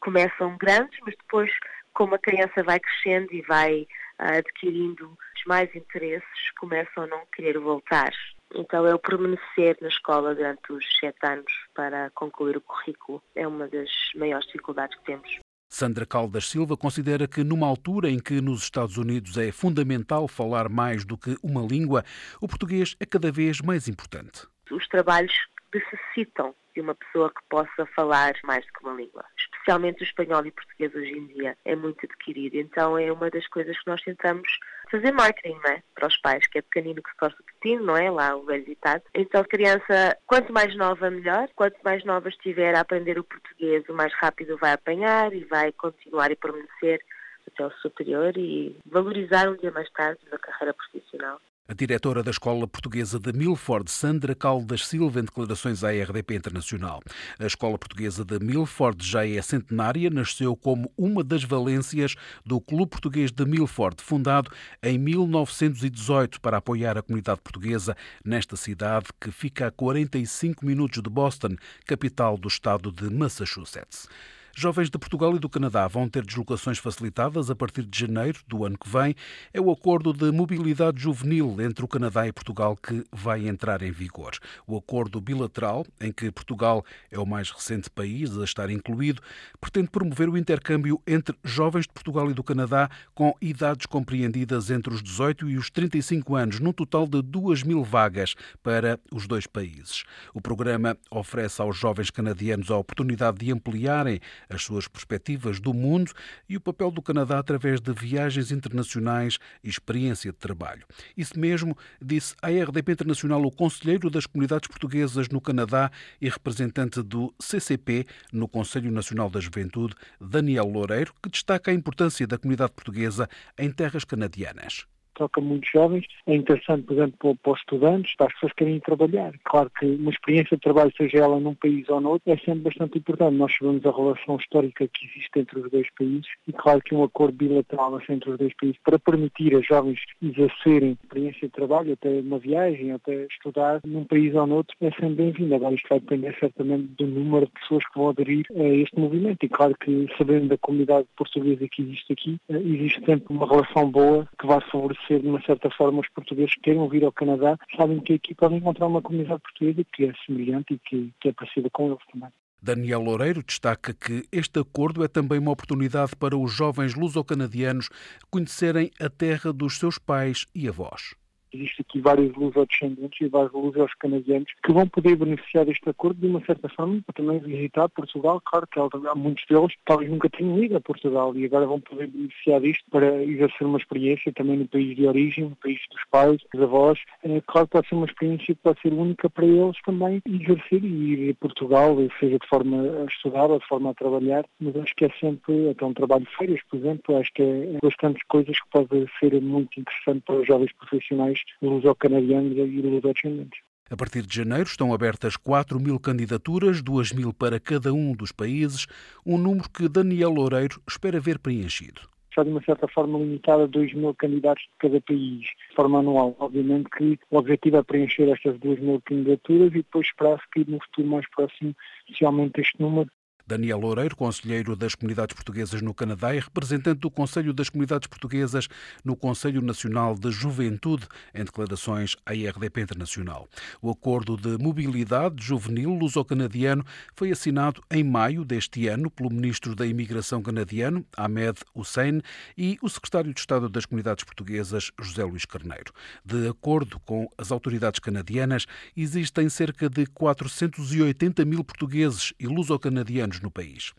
começam 0.02 0.58
grandes, 0.58 1.00
mas 1.06 1.16
depois 1.16 1.52
como 1.94 2.16
a 2.16 2.20
criança 2.20 2.64
vai 2.64 2.80
crescendo 2.80 3.34
e 3.34 3.42
vai 3.42 3.88
uh, 4.20 4.38
adquirindo 4.38 5.18
mais 5.48 5.74
interesses, 5.76 6.52
começam 6.60 7.04
a 7.04 7.08
não 7.08 7.24
querer 7.36 7.58
voltar. 7.58 8.12
Então, 8.54 8.86
é 8.86 8.94
o 8.94 9.00
permanecer 9.00 9.78
na 9.82 9.88
escola 9.88 10.36
durante 10.36 10.72
os 10.72 10.86
sete 11.00 11.18
anos 11.24 11.52
para 11.74 12.10
concluir 12.12 12.58
o 12.58 12.62
currículo. 12.62 13.24
É 13.36 13.48
uma 13.48 13.68
das 13.68 13.90
maiores 14.16 14.46
dificuldades 14.48 14.98
que 15.00 15.06
temos. 15.06 15.40
Sandra 15.70 16.06
Caldas 16.06 16.50
Silva 16.50 16.76
considera 16.76 17.28
que, 17.28 17.46
numa 17.46 17.66
altura 17.66 18.10
em 18.10 18.20
que 18.20 18.42
nos 18.42 18.64
Estados 18.64 18.98
Unidos 18.98 19.38
é 19.38 19.54
fundamental 19.54 20.28
falar 20.28 20.68
mais 20.68 21.06
do 21.06 21.18
que 21.18 21.38
uma 21.42 21.62
língua, 21.62 22.04
o 22.42 22.48
português 22.48 22.96
é 23.00 23.06
cada 23.06 23.32
vez 23.32 23.62
mais 23.62 23.88
importante. 23.88 24.46
Os 24.70 24.86
trabalhos 24.90 25.34
necessitam 25.74 26.54
de 26.76 26.82
uma 26.82 26.94
pessoa 26.94 27.30
que 27.30 27.42
possa 27.50 27.86
falar 27.96 28.34
mais 28.44 28.66
do 28.66 28.74
que 28.74 28.84
uma 28.86 28.94
língua. 28.94 29.24
Especialmente 29.62 30.02
o 30.02 30.04
espanhol 30.04 30.44
e 30.44 30.50
o 30.50 30.54
português 30.54 30.94
hoje 30.96 31.12
em 31.12 31.28
dia 31.28 31.56
é 31.66 31.75
muito 31.75 32.04
adquirido. 32.04 32.56
Então 32.56 32.98
é 32.98 33.12
uma 33.12 33.30
das 33.30 33.46
coisas 33.48 33.78
que 33.80 33.88
nós 33.88 34.02
tentamos 34.02 34.50
fazer 34.90 35.12
marketing, 35.12 35.56
não 35.63 35.72
é? 35.72 35.84
Para 35.94 36.08
os 36.08 36.18
pais, 36.18 36.48
que 36.48 36.58
é 36.58 36.62
pequenino 36.63 37.02
que 37.02 37.12
se 37.12 37.18
torce 37.18 37.38
pequeno, 37.44 37.86
não 37.86 37.96
é? 37.96 38.10
Lá 38.10 38.36
o 38.36 38.44
velho 38.44 38.66
ditado. 38.66 39.04
Então 39.13 39.42
a 39.42 39.46
criança, 39.46 40.18
quanto 40.25 40.52
mais 40.52 40.75
nova, 40.75 41.12
melhor. 41.12 41.48
Quanto 41.56 41.78
mais 41.84 42.04
nova 42.04 42.28
estiver 42.28 42.75
a 42.75 42.80
aprender 42.80 43.19
o 43.19 43.24
português, 43.24 43.88
o 43.88 43.94
mais 43.94 44.12
rápido 44.16 44.58
vai 44.58 44.74
apanhar 44.74 45.31
e 45.31 45.44
vai 45.44 45.72
continuar 45.74 46.31
e 46.31 46.36
permanecer 46.36 47.00
até 47.48 47.63
o 47.63 47.72
superior 47.72 48.36
e 48.36 48.75
valorizar 48.86 49.48
um 49.48 49.58
dia 49.58 49.72
mais 49.72 49.90
tarde 49.92 50.22
na 50.31 50.40
carreira 50.40 50.74
profissional. 50.74 51.40
A 51.68 51.74
diretora 51.74 52.22
da 52.22 52.31
Escola 52.31 52.68
Portuguesa 52.68 53.18
de 53.18 53.31
Milford, 53.31 53.90
Sandra 53.90 54.36
Caldas 54.36 54.86
Silva, 54.86 55.22
em 55.22 55.24
declarações 55.24 55.84
à 55.84 55.92
RDP 55.92 56.36
Internacional. 56.36 57.00
A 57.40 57.46
Escola 57.46 57.78
Portuguesa 57.78 58.25
de 58.25 58.40
Milford 58.40 59.06
já 59.06 59.25
é 59.25 59.42
centenária, 59.42 60.10
nasceu 60.10 60.54
como 60.56 60.92
uma 60.98 61.24
das 61.24 61.46
valências 61.46 62.16
do 62.46 62.60
Clube 62.60 62.90
Português 62.90 63.31
de 63.31 63.46
Milford, 63.46 64.02
fundado 64.02 64.52
em 64.84 64.98
1918 64.98 66.42
para 66.42 66.58
apoiar 66.58 66.98
a 66.98 67.02
comunidade 67.02 67.40
portuguesa 67.42 67.96
nesta 68.25 68.58
cidade 68.58 69.06
que 69.19 69.31
fica 69.31 69.68
a 69.68 69.72
45 69.72 70.66
minutos 70.66 71.02
de 71.02 71.10
Boston, 71.10 71.56
capital 71.86 72.38
do 72.38 72.50
estado 72.50 72.92
de 72.92 73.10
Massachusetts. 73.10 74.10
Jovens 74.56 74.89
de 74.89 74.98
Portugal 74.98 75.36
e 75.36 75.39
do 75.39 75.50
Canadá 75.50 75.88
vão 75.88 76.09
ter 76.09 76.25
deslocações 76.25 76.77
facilitadas 76.77 77.50
a 77.50 77.56
partir 77.56 77.83
de 77.83 78.00
janeiro 78.00 78.39
do 78.48 78.65
ano 78.65 78.77
que 78.77 78.89
vem. 78.89 79.15
É 79.53 79.62
o 79.62 79.71
acordo 79.71 80.12
de 80.13 80.31
mobilidade 80.31 81.01
juvenil 81.01 81.56
entre 81.62 81.86
o 81.86 81.88
Canadá 81.88 82.27
e 82.27 82.33
Portugal 82.33 82.75
que 82.75 83.03
vai 83.12 83.48
entrar 83.48 83.81
em 83.81 83.92
vigor. 83.92 84.31
O 84.68 84.77
acordo 84.77 85.21
bilateral, 85.21 85.86
em 86.00 86.12
que 86.12 86.31
Portugal 86.31 86.86
é 87.09 87.18
o 87.18 87.25
mais 87.25 87.50
recente 87.50 87.89
país 87.89 88.38
a 88.38 88.44
estar 88.44 88.69
incluído, 88.69 89.21
pretende 89.59 89.89
promover 89.89 90.27
o 90.27 90.38
intercâmbio 90.38 91.01
entre 91.07 91.36
jovens 91.44 91.83
de 91.83 91.94
Portugal 91.94 92.30
e 92.30 92.33
do 92.33 92.44
Canadá 92.44 92.89
com 93.13 93.33
idades 93.42 93.86
compreendidas 93.86 94.69
entre 94.69 94.94
os 94.94 95.01
18 95.01 95.50
e 95.50 95.57
os 95.57 95.69
35 95.69 96.36
anos, 96.36 96.59
num 96.59 96.74
total 96.74 97.07
de 97.07 97.21
2 97.21 97.63
mil 97.63 97.83
vagas 97.83 98.36
para 98.62 99.00
os 99.13 99.27
dois 99.27 99.48
países. 99.48 100.03
O 100.33 100.42
programa 100.42 100.98
oferece 101.09 101.62
aos 101.62 101.77
jovens 101.77 102.09
canadianos 102.09 102.69
a 102.69 102.77
oportunidade 102.77 103.38
de 103.38 103.51
ampliarem 103.51 104.19
as 104.50 104.64
suas 104.64 104.88
perspectivas 104.88 105.60
do 105.60 105.74
mundo 105.74 106.12
e 106.48 106.58
o 106.58 106.62
papel 106.62 106.92
do 106.92 107.02
Canadá 107.02 107.40
através 107.40 107.80
de 107.80 107.92
viagens 107.94 108.52
internacionais 108.52 109.38
e 109.64 109.70
experiência 109.70 110.32
de 110.32 110.38
trabalho. 110.38 110.86
Isso 111.16 111.40
mesmo 111.40 111.78
disse 112.02 112.36
à 112.42 112.50
RDP 112.50 112.94
Internacional 112.94 113.42
o 113.44 113.52
conselheiro 113.52 114.10
das 114.10 114.26
comunidades 114.26 114.68
portuguesas 114.68 115.30
no 115.30 115.42
Canadá 115.42 115.92
e 116.20 116.30
representante 116.30 117.02
do 117.02 117.34
CCP 117.40 118.06
no 118.32 118.48
Conselho 118.48 118.92
Nacional 118.92 119.30
da 119.30 119.40
Juventude, 119.40 119.96
Daniel 120.20 120.66
Loureiro, 120.66 121.14
que 121.22 121.30
destaca 121.30 121.72
a 121.72 121.74
importância 121.74 122.28
da 122.28 122.38
comunidade 122.38 122.74
portuguesa 122.74 123.30
em 123.58 123.72
terras 123.72 124.04
canadianas 124.04 124.86
toca 125.16 125.42
muitos 125.42 125.69
jovens. 125.72 126.06
É 126.27 126.36
interessante, 126.36 126.84
por 126.84 126.94
exemplo, 126.94 127.36
para 127.36 127.51
os 127.51 127.60
estudantes, 127.60 128.15
para 128.15 128.27
as 128.27 128.34
pessoas 128.34 128.53
que 128.53 128.63
querem 128.63 128.80
trabalhar. 128.80 129.34
Claro 129.44 129.72
que 129.77 129.86
uma 129.86 130.12
experiência 130.12 130.58
de 130.58 130.62
trabalho, 130.62 130.91
seja 130.98 131.18
ela 131.20 131.39
num 131.39 131.56
país 131.56 131.88
ou 131.89 132.01
noutro, 132.01 132.32
é 132.32 132.38
sempre 132.38 132.62
bastante 132.62 132.98
importante. 132.98 133.36
Nós 133.36 133.53
sabemos 133.58 133.86
a 133.86 133.91
relação 133.91 134.38
histórica 134.38 134.88
que 134.88 135.06
existe 135.06 135.39
entre 135.39 135.60
os 135.60 135.72
dois 135.72 135.88
países 135.98 136.27
e 136.48 136.53
claro 136.53 136.82
que 136.82 136.96
um 136.96 137.03
acordo 137.03 137.38
bilateral 137.38 138.00
entre 138.10 138.32
os 138.32 138.38
dois 138.38 138.53
países 138.56 138.80
para 138.84 139.00
permitir 139.00 139.56
a 139.56 139.62
jovens 139.62 140.00
exercerem 140.22 140.98
experiência 141.03 141.48
de 141.48 141.53
trabalho, 141.53 141.94
até 141.94 142.10
uma 142.20 142.39
viagem, 142.39 142.91
até 142.91 143.25
estudar 143.25 143.82
num 143.86 144.06
país 144.06 144.34
ou 144.36 144.48
noutro, 144.48 144.75
é 144.82 144.91
sempre 144.91 145.15
bem-vindo. 145.15 145.56
Agora 145.56 145.75
isto 145.75 145.88
vai 145.89 146.00
depender 146.00 146.36
certamente 146.39 146.88
do 146.98 147.08
número 147.08 147.46
de 147.46 147.51
pessoas 147.53 147.84
que 147.88 148.00
vão 148.00 148.10
aderir 148.10 148.46
a 148.56 148.63
este 148.63 149.00
movimento 149.00 149.46
e 149.46 149.50
claro 149.50 149.75
que 149.80 150.08
sabendo 150.18 150.48
da 150.48 150.58
comunidade 150.58 151.08
portuguesa 151.15 151.68
que 151.70 151.82
existe 151.82 152.13
aqui, 152.13 152.38
eh, 152.50 152.58
existe 152.58 153.03
sempre 153.06 153.34
uma 153.34 153.48
relação 153.48 153.89
boa 153.89 154.27
que 154.39 154.48
vai 154.48 154.62
favorecer 154.72 155.00
de 155.10 155.27
uma 155.27 155.41
certa 155.41 155.70
forma, 155.72 156.01
os 156.01 156.10
portugueses 156.10 156.53
que 156.55 156.62
queiram 156.62 156.88
vir 156.89 157.03
ao 157.03 157.12
Canadá, 157.12 157.58
sabem 157.75 158.00
que 158.00 158.13
aqui 158.13 158.36
podem 158.36 158.58
encontrar 158.58 158.88
uma 158.88 159.01
comunidade 159.01 159.41
portuguesa 159.41 159.86
que 159.93 160.05
é 160.05 160.13
semelhante 160.25 160.74
e 160.74 160.79
que, 160.79 161.12
que 161.20 161.29
é 161.29 161.34
parecida 161.34 161.70
com 161.72 161.88
eles 161.88 162.00
também. 162.12 162.29
Daniel 162.63 163.01
Loureiro 163.01 163.41
destaca 163.41 163.91
que 163.91 164.24
este 164.31 164.60
acordo 164.60 165.03
é 165.03 165.08
também 165.08 165.39
uma 165.39 165.51
oportunidade 165.51 166.15
para 166.15 166.38
os 166.38 166.53
jovens 166.53 166.93
luso-canadianos 166.93 167.89
conhecerem 168.29 168.91
a 169.00 169.10
terra 169.10 169.51
dos 169.51 169.79
seus 169.79 169.98
pais 169.98 170.46
e 170.53 170.67
avós. 170.67 171.15
Existe 171.53 171.81
aqui 171.81 172.00
vários 172.00 172.34
luso-descendentes 172.36 173.20
e 173.22 173.27
vários 173.27 173.51
luso-canadianos 173.53 174.51
que 174.63 174.72
vão 174.72 174.88
poder 174.88 175.15
beneficiar 175.15 175.65
deste 175.65 175.89
acordo 175.89 176.20
de 176.20 176.27
uma 176.27 176.43
certa 176.46 176.70
forma 176.70 177.01
para 177.05 177.13
também 177.13 177.39
visitar 177.39 177.89
Portugal. 177.89 178.41
Claro 178.46 178.67
que 178.67 178.79
há 178.79 179.15
muitos 179.15 179.43
deles 179.50 179.74
talvez 179.86 180.10
nunca 180.10 180.29
tenham 180.29 180.63
ido 180.63 180.77
a 180.77 180.81
Portugal 180.81 181.36
e 181.36 181.46
agora 181.46 181.65
vão 181.65 181.79
poder 181.81 182.08
beneficiar 182.08 182.62
disto 182.62 182.84
para 182.89 183.24
exercer 183.24 183.67
uma 183.67 183.77
experiência 183.77 184.31
também 184.34 184.58
no 184.58 184.67
país 184.67 184.96
de 184.96 185.05
origem, 185.05 185.46
no 185.46 185.55
país 185.58 185.79
dos 185.91 186.01
pais, 186.10 186.38
dos 186.53 186.62
avós. 186.62 187.00
É, 187.24 187.41
claro 187.46 187.67
que 187.67 187.74
pode 187.74 187.88
ser 187.88 187.96
uma 187.96 188.05
experiência 188.05 188.55
que 188.55 188.62
pode 188.62 188.81
ser 188.81 188.93
única 188.93 189.29
para 189.29 189.46
eles 189.46 189.77
também 189.86 190.22
exercer 190.25 190.84
e 190.84 191.13
ir 191.13 191.31
a 191.31 191.36
Portugal, 191.36 191.98
seja 192.20 192.38
de 192.38 192.48
forma 192.48 192.81
a 192.81 193.05
estudar 193.05 193.50
ou 193.50 193.60
de 193.60 193.67
forma 193.67 193.91
a 193.91 193.93
trabalhar, 193.93 194.46
mas 194.60 194.75
acho 194.77 194.93
que 194.96 195.05
é 195.05 195.10
sempre, 195.20 195.70
até 195.70 195.86
um 195.86 195.93
trabalho 195.93 196.25
de 196.25 196.38
férias, 196.38 196.62
por 196.70 196.77
exemplo, 196.77 197.17
acho 197.17 197.31
que 197.34 197.41
é 197.41 197.77
bastantes 197.84 198.22
coisas 198.27 198.58
que 198.60 198.70
podem 198.70 199.05
ser 199.20 199.41
muito 199.41 199.79
interessante 199.79 200.22
para 200.25 200.36
os 200.36 200.48
jovens 200.48 200.72
profissionais 200.74 201.40
luso-canadianos 201.62 202.57
e 202.57 202.81
luso-descendentes. 202.81 203.60
A 203.89 203.98
partir 203.98 204.25
de 204.25 204.33
janeiro 204.33 204.69
estão 204.69 204.93
abertas 204.93 205.36
4 205.36 205.77
mil 205.79 206.00
candidaturas, 206.00 206.81
2 206.81 207.12
mil 207.12 207.33
para 207.33 207.60
cada 207.60 207.93
um 207.93 208.13
dos 208.13 208.31
países, 208.31 208.88
um 209.25 209.38
número 209.38 209.69
que 209.69 209.89
Daniel 209.89 210.29
Loureiro 210.29 210.81
espera 210.88 211.19
ver 211.19 211.39
preenchido 211.39 212.01
está 212.31 212.43
de 212.43 212.50
uma 212.50 212.62
certa 212.63 212.88
forma 212.88 213.19
limitada 213.19 213.63
a 213.63 213.67
2 213.67 213.93
mil 213.93 214.15
candidatos 214.15 214.63
de 214.63 214.77
cada 214.79 215.01
país, 215.01 215.41
de 215.41 215.75
forma 215.75 216.00
anual. 216.00 216.36
Obviamente 216.39 216.89
que 216.89 217.19
o 217.29 217.38
objetivo 217.38 217.77
é 217.77 217.83
preencher 217.83 218.29
estas 218.29 218.57
2 218.60 218.79
mil 218.79 219.01
candidaturas 219.05 219.69
e 219.69 219.77
depois 219.77 220.07
esperar-se 220.07 220.43
que 220.53 220.69
no 220.69 220.79
futuro 220.81 221.07
mais 221.07 221.29
próximo 221.29 221.75
se 222.17 222.25
aumente 222.25 222.62
este 222.62 222.81
número 222.81 223.10
Daniel 223.45 223.79
Loureiro, 223.79 224.15
conselheiro 224.15 224.75
das 224.75 224.95
comunidades 224.95 225.36
portuguesas 225.36 225.81
no 225.81 225.93
Canadá 225.93 226.36
e 226.36 226.39
representante 226.39 227.00
do 227.00 227.12
Conselho 227.12 227.53
das 227.53 227.69
Comunidades 227.69 228.07
Portuguesas 228.07 228.67
no 229.03 229.15
Conselho 229.15 229.62
Nacional 229.62 230.15
de 230.15 230.31
Juventude, 230.31 231.07
em 231.33 231.43
declarações 231.43 232.15
à 232.25 232.33
IRDP 232.33 232.81
Internacional. 232.81 233.48
O 233.81 233.89
acordo 233.89 234.38
de 234.38 234.57
mobilidade 234.57 235.43
juvenil 235.43 235.93
luso-canadiano 235.93 236.86
foi 237.15 237.31
assinado 237.31 237.81
em 237.89 238.03
maio 238.03 238.43
deste 238.43 238.88
ano 238.88 239.10
pelo 239.10 239.29
ministro 239.29 239.75
da 239.75 239.86
Imigração 239.86 240.41
canadiano, 240.41 241.05
Ahmed 241.15 241.60
Hussein, 241.74 242.21
e 242.57 242.77
o 242.81 242.89
secretário 242.89 243.33
de 243.33 243.39
Estado 243.39 243.69
das 243.69 243.86
Comunidades 243.86 244.24
Portuguesas, 244.24 244.91
José 245.00 245.24
Luís 245.24 245.45
Carneiro. 245.45 245.93
De 246.24 246.48
acordo 246.48 247.00
com 247.00 247.27
as 247.38 247.51
autoridades 247.51 248.00
canadianas, 248.00 248.65
existem 248.95 249.50
cerca 249.50 249.89
de 249.89 250.05
480 250.05 251.45
mil 251.45 251.63
portugueses 251.63 252.33
e 252.39 252.48
luso-canadianos 252.48 253.31
anos 253.32 253.42
no 253.42 253.50
país. 253.50 253.94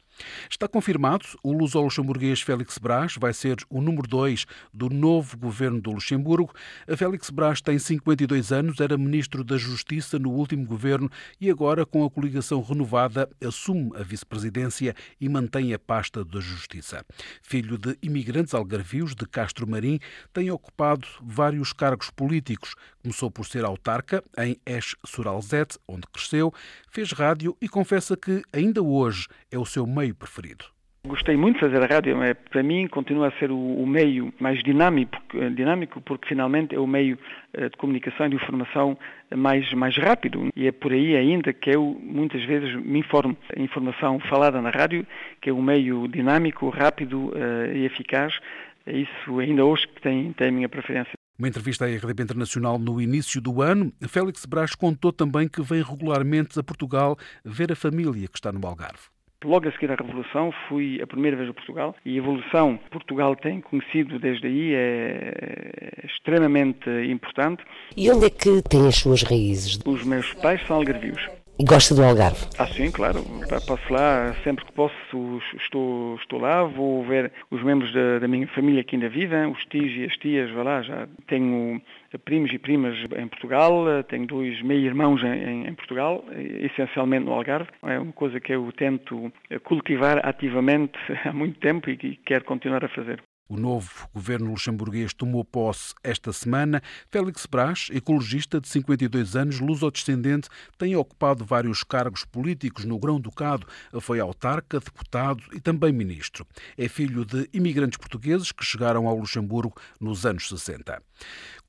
Está 0.50 0.69
confirmado, 0.69 1.25
o 1.42 1.52
luso-luxemburguês 1.52 2.40
Félix 2.42 2.78
Brás 2.78 3.16
vai 3.19 3.33
ser 3.33 3.57
o 3.69 3.81
número 3.81 4.07
2 4.07 4.47
do 4.73 4.88
novo 4.88 5.37
governo 5.37 5.81
do 5.81 5.92
Luxemburgo. 5.92 6.52
A 6.88 6.97
Félix 6.97 7.31
Brás 7.31 7.61
tem 7.61 7.78
52 7.78 8.52
anos, 8.52 8.81
era 8.81 8.97
ministro 8.99 9.42
da 9.42 9.57
Justiça 9.57 10.19
no 10.19 10.31
último 10.31 10.66
governo 10.66 11.11
e 11.40 11.50
agora, 11.50 11.87
com 11.87 12.04
a 12.04 12.11
coligação 12.11 12.62
renovada, 12.62 13.28
assume 13.45 13.90
a 13.97 14.02
vice-presidência 14.02 14.95
e 15.21 15.28
mantém 15.28 15.73
a 15.73 15.78
pasta 15.78 16.25
da 16.25 16.40
Justiça. 16.40 17.04
Filho 17.40 17.78
de 17.78 17.97
imigrantes 18.02 18.54
algarvios 18.54 19.14
de 19.14 19.26
Castro 19.26 19.66
Marim, 19.66 19.99
tem 20.33 20.50
ocupado 20.50 21.07
vários 21.23 21.73
cargos 21.73 22.11
políticos. 22.11 22.75
Começou 23.02 23.31
por 23.31 23.47
ser 23.47 23.64
autarca 23.64 24.23
em 24.38 24.57
Esch-sur-Alzette, 24.64 25.78
onde 25.88 26.07
cresceu, 26.12 26.52
fez 26.90 27.12
rádio 27.12 27.57
e 27.61 27.69
confessa 27.69 28.16
que 28.16 28.42
ainda 28.52 28.83
hoje 28.83 29.26
é 29.50 29.59
o 29.59 29.66
seu 29.66 29.87
meio 29.87 30.01
preferido? 30.11 30.64
Gostei 31.04 31.37
muito 31.37 31.56
de 31.56 31.61
fazer 31.61 31.82
a 31.82 31.87
rádio, 31.92 32.16
mas 32.16 32.35
para 32.49 32.62
mim 32.62 32.87
continua 32.87 33.26
a 33.26 33.32
ser 33.32 33.50
o, 33.50 33.59
o 33.59 33.85
meio 33.85 34.32
mais 34.38 34.62
dinâmico, 34.62 35.18
dinâmico, 35.52 36.00
porque 36.00 36.28
finalmente 36.28 36.76
é 36.76 36.78
o 36.78 36.87
meio 36.87 37.18
eh, 37.54 37.68
de 37.68 37.76
comunicação 37.76 38.26
e 38.26 38.28
de 38.30 38.37
informação 38.37 38.97
mais, 39.35 39.73
mais 39.73 39.97
rápido. 39.97 40.49
E 40.54 40.68
é 40.68 40.71
por 40.71 40.92
aí 40.92 41.16
ainda 41.16 41.52
que 41.52 41.71
eu 41.71 42.00
muitas 42.00 42.44
vezes 42.44 42.76
me 42.85 43.00
informo. 43.00 43.37
A 43.56 43.61
informação 43.61 44.21
falada 44.21 44.62
na 44.62 44.71
rádio, 44.71 45.04
que 45.40 45.50
é 45.50 45.52
um 45.52 45.61
meio 45.61 46.06
dinâmico, 46.06 46.68
rápido 46.68 47.30
uh, 47.30 47.75
e 47.75 47.85
eficaz, 47.85 48.38
é 48.87 48.99
isso 48.99 49.40
ainda 49.40 49.64
hoje 49.64 49.88
que 49.88 50.00
tem, 50.00 50.32
tem 50.32 50.49
a 50.49 50.52
minha 50.52 50.68
preferência. 50.68 51.14
Uma 51.37 51.49
entrevista 51.49 51.85
à 51.85 51.88
RDP 51.88 52.23
Internacional 52.23 52.78
no 52.78 53.00
início 53.00 53.40
do 53.40 53.61
ano, 53.61 53.92
Félix 54.09 54.47
Brás 54.47 54.76
contou 54.76 55.12
também 55.12 55.49
que 55.49 55.62
vem 55.62 55.82
regularmente 55.82 56.61
a 56.61 56.62
Portugal 56.62 57.16
ver 57.44 57.73
a 57.73 57.76
família 57.76 58.28
que 58.28 58.38
está 58.38 58.52
no 58.52 58.64
Algarve. 58.64 59.12
Logo 59.44 59.68
a 59.68 59.72
seguir 59.72 59.90
à 59.90 59.94
Revolução 59.94 60.52
fui 60.68 61.00
a 61.02 61.06
primeira 61.06 61.37
vez 61.37 61.50
a 61.50 61.54
Portugal 61.54 61.94
e 62.04 62.14
a 62.14 62.18
evolução 62.18 62.76
que 62.76 62.90
Portugal 62.90 63.34
tem 63.37 63.61
conhecido 63.61 64.18
desde 64.18 64.46
aí 64.46 64.75
é 64.75 66.04
extremamente 66.04 66.88
importante. 67.08 67.62
E 67.96 68.11
onde 68.11 68.26
é 68.26 68.30
que 68.30 68.62
tem 68.62 68.87
as 68.87 68.96
suas 68.96 69.22
raízes? 69.22 69.78
Os 69.84 70.04
meus 70.04 70.32
pais 70.34 70.64
são 70.66 70.76
algarvios. 70.76 71.20
Gosta 71.64 71.95
do 71.95 72.02
Algarve? 72.02 72.45
Ah, 72.59 72.66
sim, 72.66 72.90
claro. 72.90 73.25
Passo 73.49 73.92
lá 73.92 74.35
sempre 74.42 74.64
que 74.64 74.73
posso, 74.73 75.40
estou, 75.57 76.16
estou 76.16 76.40
lá, 76.40 76.64
vou 76.64 77.04
ver 77.04 77.31
os 77.50 77.62
membros 77.62 77.92
da, 77.92 78.19
da 78.19 78.26
minha 78.26 78.49
família 78.49 78.83
que 78.83 78.97
ainda 78.97 79.09
vivem, 79.09 79.47
os 79.47 79.64
tios 79.66 79.92
e 79.97 80.04
as 80.04 80.16
tias, 80.16 80.50
vá 80.50 80.62
lá, 80.62 80.83
já 80.83 81.07
tenho 81.26 81.81
primos 82.25 82.52
e 82.52 82.59
primas 82.59 82.97
em 83.16 83.28
Portugal, 83.28 83.85
tenho 84.09 84.26
dois 84.26 84.61
meio-irmãos 84.62 85.23
em, 85.23 85.69
em, 85.69 85.75
Portugal, 85.75 86.25
essencialmente 86.37 87.26
no 87.26 87.33
Algarve. 87.33 87.71
É 87.85 87.99
uma 87.99 88.12
coisa 88.12 88.40
que 88.40 88.52
eu 88.52 88.71
tento 88.73 89.33
cultivar 89.62 90.26
ativamente 90.26 90.99
há 91.25 91.33
muito 91.33 91.61
tempo 91.61 91.88
e 91.88 91.97
que 91.97 92.16
quero 92.16 92.45
continuar 92.45 92.85
a 92.85 92.88
fazer. 92.88 93.23
O 93.49 93.56
novo 93.56 94.08
governo 94.14 94.50
luxemburguês 94.50 95.12
tomou 95.12 95.44
posse 95.44 95.94
esta 96.02 96.32
semana. 96.32 96.82
Félix 97.11 97.44
Brás, 97.44 97.88
ecologista 97.92 98.61
de 98.61 98.68
52 98.68 99.37
anos, 99.37 99.61
luso-descendente, 99.61 100.49
tem 100.78 100.96
ocupado 100.96 101.44
vários 101.44 101.82
cargos 101.82 102.25
políticos 102.25 102.84
no 102.84 102.99
Grão-Ducado. 102.99 103.66
Foi 104.00 104.20
autarca, 104.20 104.80
deputado 104.80 105.42
e 105.52 105.61
também 105.61 105.92
ministro. 105.92 106.46
É 106.78 106.88
filho 106.88 107.25
de 107.25 107.49
imigrantes 107.52 107.99
portugueses 107.99 108.52
que 108.52 108.64
chegaram 108.64 109.06
ao 109.06 109.18
Luxemburgo 109.18 109.75
nos 110.00 110.25
anos 110.25 110.49
60. 110.49 111.02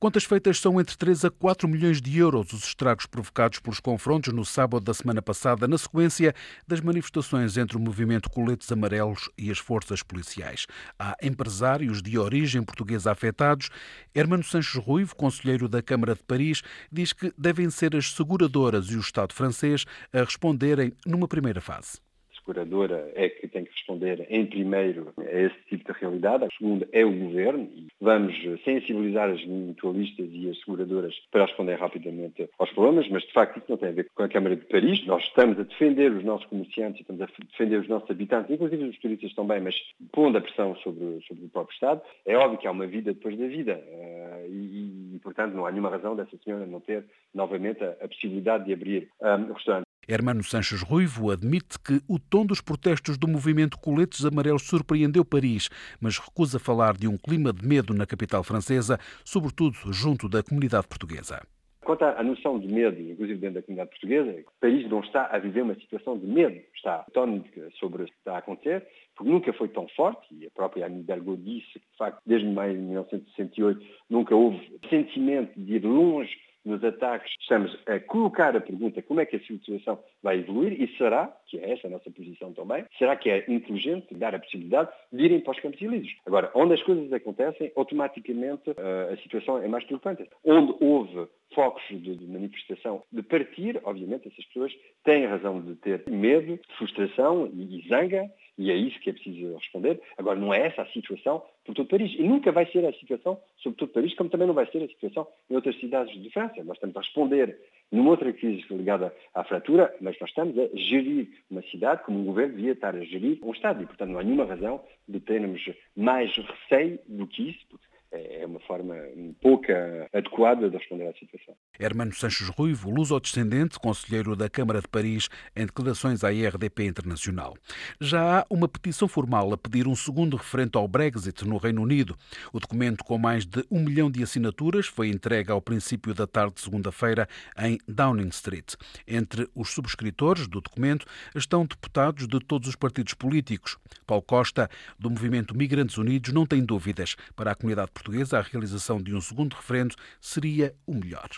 Contas 0.03 0.25
feitas 0.25 0.59
são 0.59 0.81
entre 0.81 0.97
3 0.97 1.23
a 1.23 1.31
4 1.31 1.65
milhões 1.65 2.01
de 2.01 2.19
euros 2.19 2.51
os 2.51 2.65
estragos 2.65 3.05
provocados 3.05 3.59
pelos 3.59 3.79
confrontos 3.79 4.33
no 4.33 4.43
sábado 4.43 4.83
da 4.83 4.93
semana 4.93 5.21
passada, 5.21 5.65
na 5.65 5.77
sequência 5.77 6.33
das 6.67 6.81
manifestações 6.81 7.55
entre 7.55 7.77
o 7.77 7.79
movimento 7.79 8.29
Coletes 8.29 8.69
Amarelos 8.69 9.29
e 9.37 9.49
as 9.49 9.59
forças 9.59 10.03
policiais. 10.03 10.67
Há 10.99 11.15
empresários 11.23 12.01
de 12.01 12.19
origem 12.19 12.61
portuguesa 12.63 13.13
afetados. 13.13 13.69
Hermano 14.13 14.43
Sanches 14.43 14.75
Ruivo, 14.75 15.15
conselheiro 15.15 15.69
da 15.69 15.81
Câmara 15.81 16.15
de 16.15 16.23
Paris, 16.23 16.61
diz 16.91 17.13
que 17.13 17.31
devem 17.37 17.69
ser 17.69 17.95
as 17.95 18.11
seguradoras 18.11 18.87
e 18.87 18.97
o 18.97 18.99
Estado 18.99 19.33
francês 19.33 19.85
a 20.11 20.19
responderem 20.19 20.91
numa 21.07 21.29
primeira 21.29 21.61
fase 21.61 22.01
seguradora 22.43 23.11
é 23.15 23.29
que 23.29 23.47
tem 23.47 23.63
que 23.63 23.72
responder 23.83 24.25
em 24.29 24.45
primeiro 24.45 25.13
a 25.17 25.23
esse 25.23 25.55
tipo 25.69 25.91
de 25.91 25.99
realidade, 25.99 26.45
a 26.45 26.49
segunda 26.57 26.87
é 26.91 27.05
o 27.05 27.11
governo 27.11 27.69
e 27.75 27.87
vamos 27.99 28.33
sensibilizar 28.63 29.29
as 29.29 29.43
mutualistas 29.45 30.27
e 30.31 30.49
as 30.49 30.57
seguradoras 30.59 31.13
para 31.31 31.45
responder 31.45 31.75
rapidamente 31.75 32.49
aos 32.57 32.71
problemas, 32.71 33.07
mas 33.09 33.23
de 33.23 33.33
facto 33.33 33.57
isso 33.57 33.65
não 33.69 33.77
tem 33.77 33.89
a 33.89 33.93
ver 33.93 34.07
com 34.15 34.23
a 34.23 34.29
Câmara 34.29 34.55
de 34.55 34.65
Paris. 34.65 35.05
Nós 35.05 35.23
estamos 35.23 35.59
a 35.59 35.63
defender 35.63 36.11
os 36.11 36.23
nossos 36.23 36.45
comerciantes, 36.47 37.01
estamos 37.01 37.21
a 37.21 37.27
defender 37.51 37.79
os 37.79 37.87
nossos 37.87 38.09
habitantes, 38.09 38.51
inclusive 38.51 38.83
os 38.83 38.99
turistas 38.99 39.33
também, 39.33 39.59
mas 39.59 39.75
pondo 40.11 40.37
a 40.37 40.41
pressão 40.41 40.75
sobre, 40.77 41.21
sobre 41.27 41.45
o 41.45 41.49
próprio 41.49 41.73
Estado. 41.73 42.01
É 42.25 42.35
óbvio 42.35 42.59
que 42.59 42.67
há 42.67 42.71
uma 42.71 42.87
vida 42.87 43.13
depois 43.13 43.37
da 43.37 43.47
vida 43.47 43.75
uh, 43.75 44.47
e, 44.49 45.15
e, 45.15 45.19
portanto, 45.19 45.53
não 45.53 45.65
há 45.65 45.71
nenhuma 45.71 45.89
razão 45.89 46.15
dessa 46.15 46.37
senhora 46.43 46.65
não 46.65 46.79
ter 46.79 47.05
novamente 47.33 47.83
a, 47.83 47.95
a 48.01 48.07
possibilidade 48.07 48.65
de 48.65 48.73
abrir 48.73 49.09
um, 49.21 49.51
o 49.51 49.53
restaurante. 49.53 49.92
Hermano 50.07 50.43
Sanches 50.43 50.81
Ruivo 50.81 51.31
admite 51.31 51.79
que 51.79 52.01
o 52.09 52.19
tom 52.19 52.45
dos 52.45 52.59
protestos 52.59 53.17
do 53.17 53.27
movimento 53.27 53.79
Coletes 53.79 54.25
Amarelos 54.25 54.63
surpreendeu 54.63 55.23
Paris, 55.23 55.69
mas 56.01 56.17
recusa 56.17 56.59
falar 56.59 56.97
de 56.97 57.07
um 57.07 57.17
clima 57.17 57.53
de 57.53 57.65
medo 57.65 57.93
na 57.93 58.05
capital 58.05 58.43
francesa, 58.43 58.99
sobretudo 59.23 59.93
junto 59.93 60.27
da 60.27 60.43
comunidade 60.43 60.87
portuguesa. 60.87 61.41
Quanto 61.85 62.03
à 62.03 62.23
noção 62.23 62.59
de 62.59 62.67
medo, 62.67 62.99
inclusive 62.99 63.39
dentro 63.39 63.55
da 63.55 63.61
comunidade 63.61 63.89
portuguesa, 63.91 64.43
país 64.59 64.89
não 64.89 65.01
está 65.01 65.27
a 65.27 65.37
viver 65.37 65.63
uma 65.63 65.75
situação 65.75 66.17
de 66.17 66.25
medo. 66.25 66.61
Está 66.75 66.95
atónito 66.95 67.49
sobre 67.77 68.03
o 68.03 68.05
que 68.05 68.13
está 68.13 68.35
a 68.35 68.37
acontecer, 68.37 68.85
porque 69.15 69.31
nunca 69.31 69.51
foi 69.53 69.67
tão 69.67 69.87
forte, 69.89 70.27
e 70.31 70.45
a 70.45 70.51
própria 70.51 70.85
Anne 70.85 71.01
Hidalgo 71.01 71.37
disse 71.37 71.73
que, 71.73 71.79
de 71.79 71.97
facto, 71.97 72.21
desde 72.25 72.47
maio 72.47 72.73
de 72.73 72.83
1968 72.83 73.85
nunca 74.09 74.33
houve 74.33 74.79
sentimento 74.89 75.59
de 75.59 75.75
ir 75.75 75.85
longe 75.85 76.33
nos 76.65 76.83
ataques, 76.83 77.31
estamos 77.39 77.77
a 77.85 77.99
colocar 77.99 78.55
a 78.55 78.61
pergunta 78.61 79.01
como 79.01 79.19
é 79.19 79.25
que 79.25 79.35
a 79.35 79.39
situação 79.39 79.99
vai 80.21 80.39
evoluir 80.39 80.81
e 80.81 80.87
será, 80.97 81.27
que 81.47 81.57
é 81.57 81.71
essa 81.73 81.87
a 81.87 81.89
nossa 81.89 82.09
posição 82.09 82.53
também, 82.53 82.85
será 82.97 83.15
que 83.15 83.29
é 83.29 83.45
inteligente 83.47 84.13
dar 84.15 84.33
a 84.33 84.39
possibilidade 84.39 84.89
de 85.11 85.23
irem 85.23 85.39
para 85.39 85.51
os 85.51 85.59
campos 85.59 85.81
elíseos. 85.81 86.15
Agora, 86.25 86.51
onde 86.55 86.73
as 86.73 86.83
coisas 86.83 87.11
acontecem, 87.11 87.71
automaticamente 87.75 88.69
uh, 88.69 89.13
a 89.13 89.17
situação 89.17 89.61
é 89.61 89.67
mais 89.67 89.83
preocupante. 89.83 90.27
Onde 90.43 90.75
houve 90.79 91.27
focos 91.53 91.83
de, 91.89 92.15
de, 92.15 92.25
manifestação 92.27 93.03
de 93.11 93.21
partir, 93.21 93.79
obviamente 93.83 94.27
essas 94.27 94.45
pessoas 94.45 94.73
têm 95.03 95.25
razão 95.25 95.61
de 95.61 95.75
ter 95.75 96.03
medo, 96.07 96.59
frustração 96.77 97.47
e, 97.53 97.79
e 97.79 97.87
zanga 97.87 98.29
E 98.57 98.69
é 98.69 98.75
isso 98.75 98.99
que 98.99 99.09
é 99.09 99.13
preciso 99.13 99.55
responder. 99.55 99.99
Agora, 100.17 100.39
não 100.39 100.53
é 100.53 100.67
essa 100.67 100.83
a 100.83 100.87
situação 100.87 101.43
por 101.65 101.73
todo 101.73 101.87
Paris. 101.87 102.13
E 102.17 102.23
nunca 102.23 102.51
vai 102.51 102.65
ser 102.71 102.85
a 102.85 102.93
situação 102.93 103.39
sobre 103.57 103.77
todo 103.77 103.91
Paris, 103.91 104.13
como 104.15 104.29
também 104.29 104.47
não 104.47 104.53
vai 104.53 104.67
ser 104.67 104.83
a 104.83 104.87
situação 104.87 105.27
em 105.49 105.55
outras 105.55 105.79
cidades 105.79 106.21
de 106.21 106.29
França. 106.29 106.63
Nós 106.63 106.77
estamos 106.77 106.95
a 106.95 106.99
responder 106.99 107.57
numa 107.91 108.11
outra 108.11 108.31
crise 108.33 108.65
ligada 108.69 109.13
à 109.33 109.43
fratura, 109.43 109.95
mas 110.01 110.19
nós 110.19 110.29
estamos 110.29 110.57
a 110.57 110.67
gerir 110.75 111.29
uma 111.49 111.61
cidade 111.63 112.03
como 112.03 112.19
um 112.19 112.25
governo 112.25 112.55
devia 112.55 112.73
estar 112.73 112.95
a 112.95 113.03
gerir 113.03 113.39
um 113.43 113.51
Estado. 113.51 113.83
E, 113.83 113.85
portanto, 113.85 114.09
não 114.09 114.19
há 114.19 114.23
nenhuma 114.23 114.45
razão 114.45 114.83
de 115.07 115.19
termos 115.19 115.61
mais 115.95 116.35
receio 116.35 116.99
do 117.07 117.27
que 117.27 117.49
isso, 117.49 117.65
porque 117.69 117.85
é 118.11 118.45
uma 118.45 118.59
forma 118.61 118.95
pouco 119.41 119.65
adequada 120.13 120.69
de 120.69 120.77
responder 120.77 121.07
à 121.07 121.13
situação. 121.13 121.55
Hermano 121.79 122.13
Sanches 122.13 122.49
Ruivo, 122.49 122.91
luso-descendente, 122.91 123.79
conselheiro 123.79 124.35
da 124.35 124.47
Câmara 124.47 124.79
de 124.79 124.87
Paris, 124.87 125.27
em 125.55 125.65
declarações 125.65 126.23
à 126.23 126.31
IRDP 126.31 126.85
Internacional. 126.85 127.57
Já 127.99 128.39
há 128.41 128.45
uma 128.47 128.67
petição 128.67 129.07
formal 129.07 129.51
a 129.51 129.57
pedir 129.57 129.87
um 129.87 129.95
segundo 129.95 130.37
referendo 130.37 130.77
ao 130.77 130.87
Brexit 130.87 131.43
no 131.47 131.57
Reino 131.57 131.81
Unido. 131.81 132.15
O 132.51 132.59
documento, 132.59 133.03
com 133.03 133.17
mais 133.17 133.43
de 133.43 133.65
um 133.71 133.83
milhão 133.83 134.11
de 134.11 134.21
assinaturas, 134.21 134.85
foi 134.85 135.09
entregue 135.09 135.51
ao 135.51 135.59
princípio 135.59 136.13
da 136.13 136.27
tarde 136.27 136.53
de 136.55 136.61
segunda-feira 136.61 137.27
em 137.57 137.79
Downing 137.87 138.29
Street. 138.29 138.75
Entre 139.07 139.49
os 139.55 139.71
subscritores 139.71 140.47
do 140.47 140.61
documento 140.61 141.07
estão 141.33 141.65
deputados 141.65 142.27
de 142.27 142.39
todos 142.39 142.69
os 142.69 142.75
partidos 142.75 143.15
políticos. 143.15 143.79
Paulo 144.05 144.21
Costa, 144.21 144.69
do 144.99 145.09
Movimento 145.09 145.57
Migrantes 145.57 145.97
Unidos, 145.97 146.31
não 146.31 146.45
tem 146.45 146.63
dúvidas. 146.63 147.15
Para 147.35 147.51
a 147.51 147.55
comunidade 147.55 147.89
portuguesa, 147.91 148.37
a 148.37 148.43
realização 148.43 149.01
de 149.01 149.15
um 149.15 149.21
segundo 149.21 149.55
referendo 149.55 149.95
seria 150.21 150.75
o 150.85 150.93
melhor. 150.93 151.29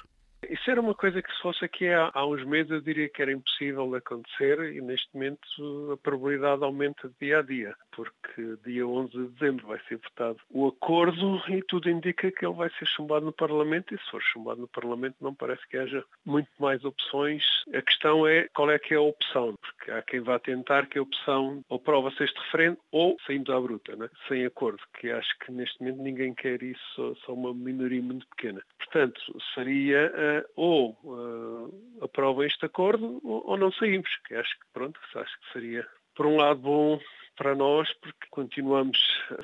Isso 0.49 0.69
era 0.69 0.81
uma 0.81 0.93
coisa 0.93 1.21
que 1.21 1.31
se 1.31 1.41
fosse 1.41 1.63
aqui 1.65 1.87
há, 1.87 2.11
há, 2.13 2.25
uns 2.25 2.43
meses 2.45 2.71
eu 2.71 2.81
diria 2.81 3.09
que 3.09 3.21
era 3.21 3.31
impossível 3.31 3.89
de 3.89 3.97
acontecer 3.97 4.73
e 4.73 4.81
neste 4.81 5.07
momento 5.13 5.91
a 5.93 5.97
probabilidade 5.97 6.63
aumenta 6.63 7.11
dia 7.19 7.39
a 7.39 7.41
dia, 7.41 7.75
porque 7.91 8.57
dia 8.65 8.85
11 8.87 9.11
de 9.11 9.27
dezembro 9.29 9.67
vai 9.67 9.79
ser 9.87 9.97
votado 9.97 10.37
o 10.51 10.67
acordo 10.67 11.41
e 11.49 11.61
tudo 11.63 11.89
indica 11.89 12.31
que 12.31 12.45
ele 12.45 12.55
vai 12.55 12.69
ser 12.71 12.85
chumbado 12.85 13.25
no 13.25 13.33
Parlamento 13.33 13.93
e 13.93 13.97
se 13.97 14.11
for 14.11 14.21
chumbado 14.21 14.61
no 14.61 14.67
Parlamento 14.67 15.15
não 15.21 15.33
parece 15.33 15.67
que 15.67 15.77
haja 15.77 16.03
muito 16.25 16.49
mais 16.59 16.83
opções. 16.83 17.43
A 17.73 17.81
questão 17.81 18.27
é 18.27 18.47
qual 18.53 18.69
é 18.69 18.79
que 18.79 18.93
é 18.93 18.97
a 18.97 19.01
opção, 19.01 19.55
porque 19.61 19.91
há 19.91 20.01
quem 20.01 20.19
vá 20.19 20.39
tentar 20.39 20.87
que 20.87 20.99
a 20.99 21.01
opção 21.01 21.63
ou 21.69 21.79
prova-se 21.79 22.23
este 22.23 22.39
referendo 22.39 22.77
ou 22.91 23.17
saímos 23.25 23.49
à 23.49 23.59
bruta, 23.59 23.95
né? 23.95 24.09
sem 24.27 24.45
acordo, 24.45 24.79
que 24.99 25.09
acho 25.11 25.37
que 25.39 25.51
neste 25.51 25.79
momento 25.79 26.01
ninguém 26.01 26.33
quer 26.33 26.61
isso, 26.61 27.17
só 27.25 27.33
uma 27.33 27.53
minoria 27.53 28.01
muito 28.01 28.27
pequena. 28.27 28.61
Portanto, 28.77 29.21
seria 29.53 30.11
uh, 30.39 30.45
ou 30.55 30.97
uh, 31.03 32.03
aprovam 32.03 32.43
este 32.43 32.65
acordo 32.65 33.19
ou, 33.23 33.49
ou, 33.49 33.57
não 33.57 33.71
saímos, 33.73 34.09
que 34.27 34.35
acho 34.35 34.53
que 34.59 34.65
pronto, 34.73 34.99
acho 35.15 35.39
que 35.39 35.53
seria 35.53 35.87
por 36.15 36.25
um 36.25 36.37
lado 36.37 36.59
bom 36.59 36.99
para 37.35 37.55
nós, 37.55 37.91
porque 38.01 38.27
continuamos 38.29 38.97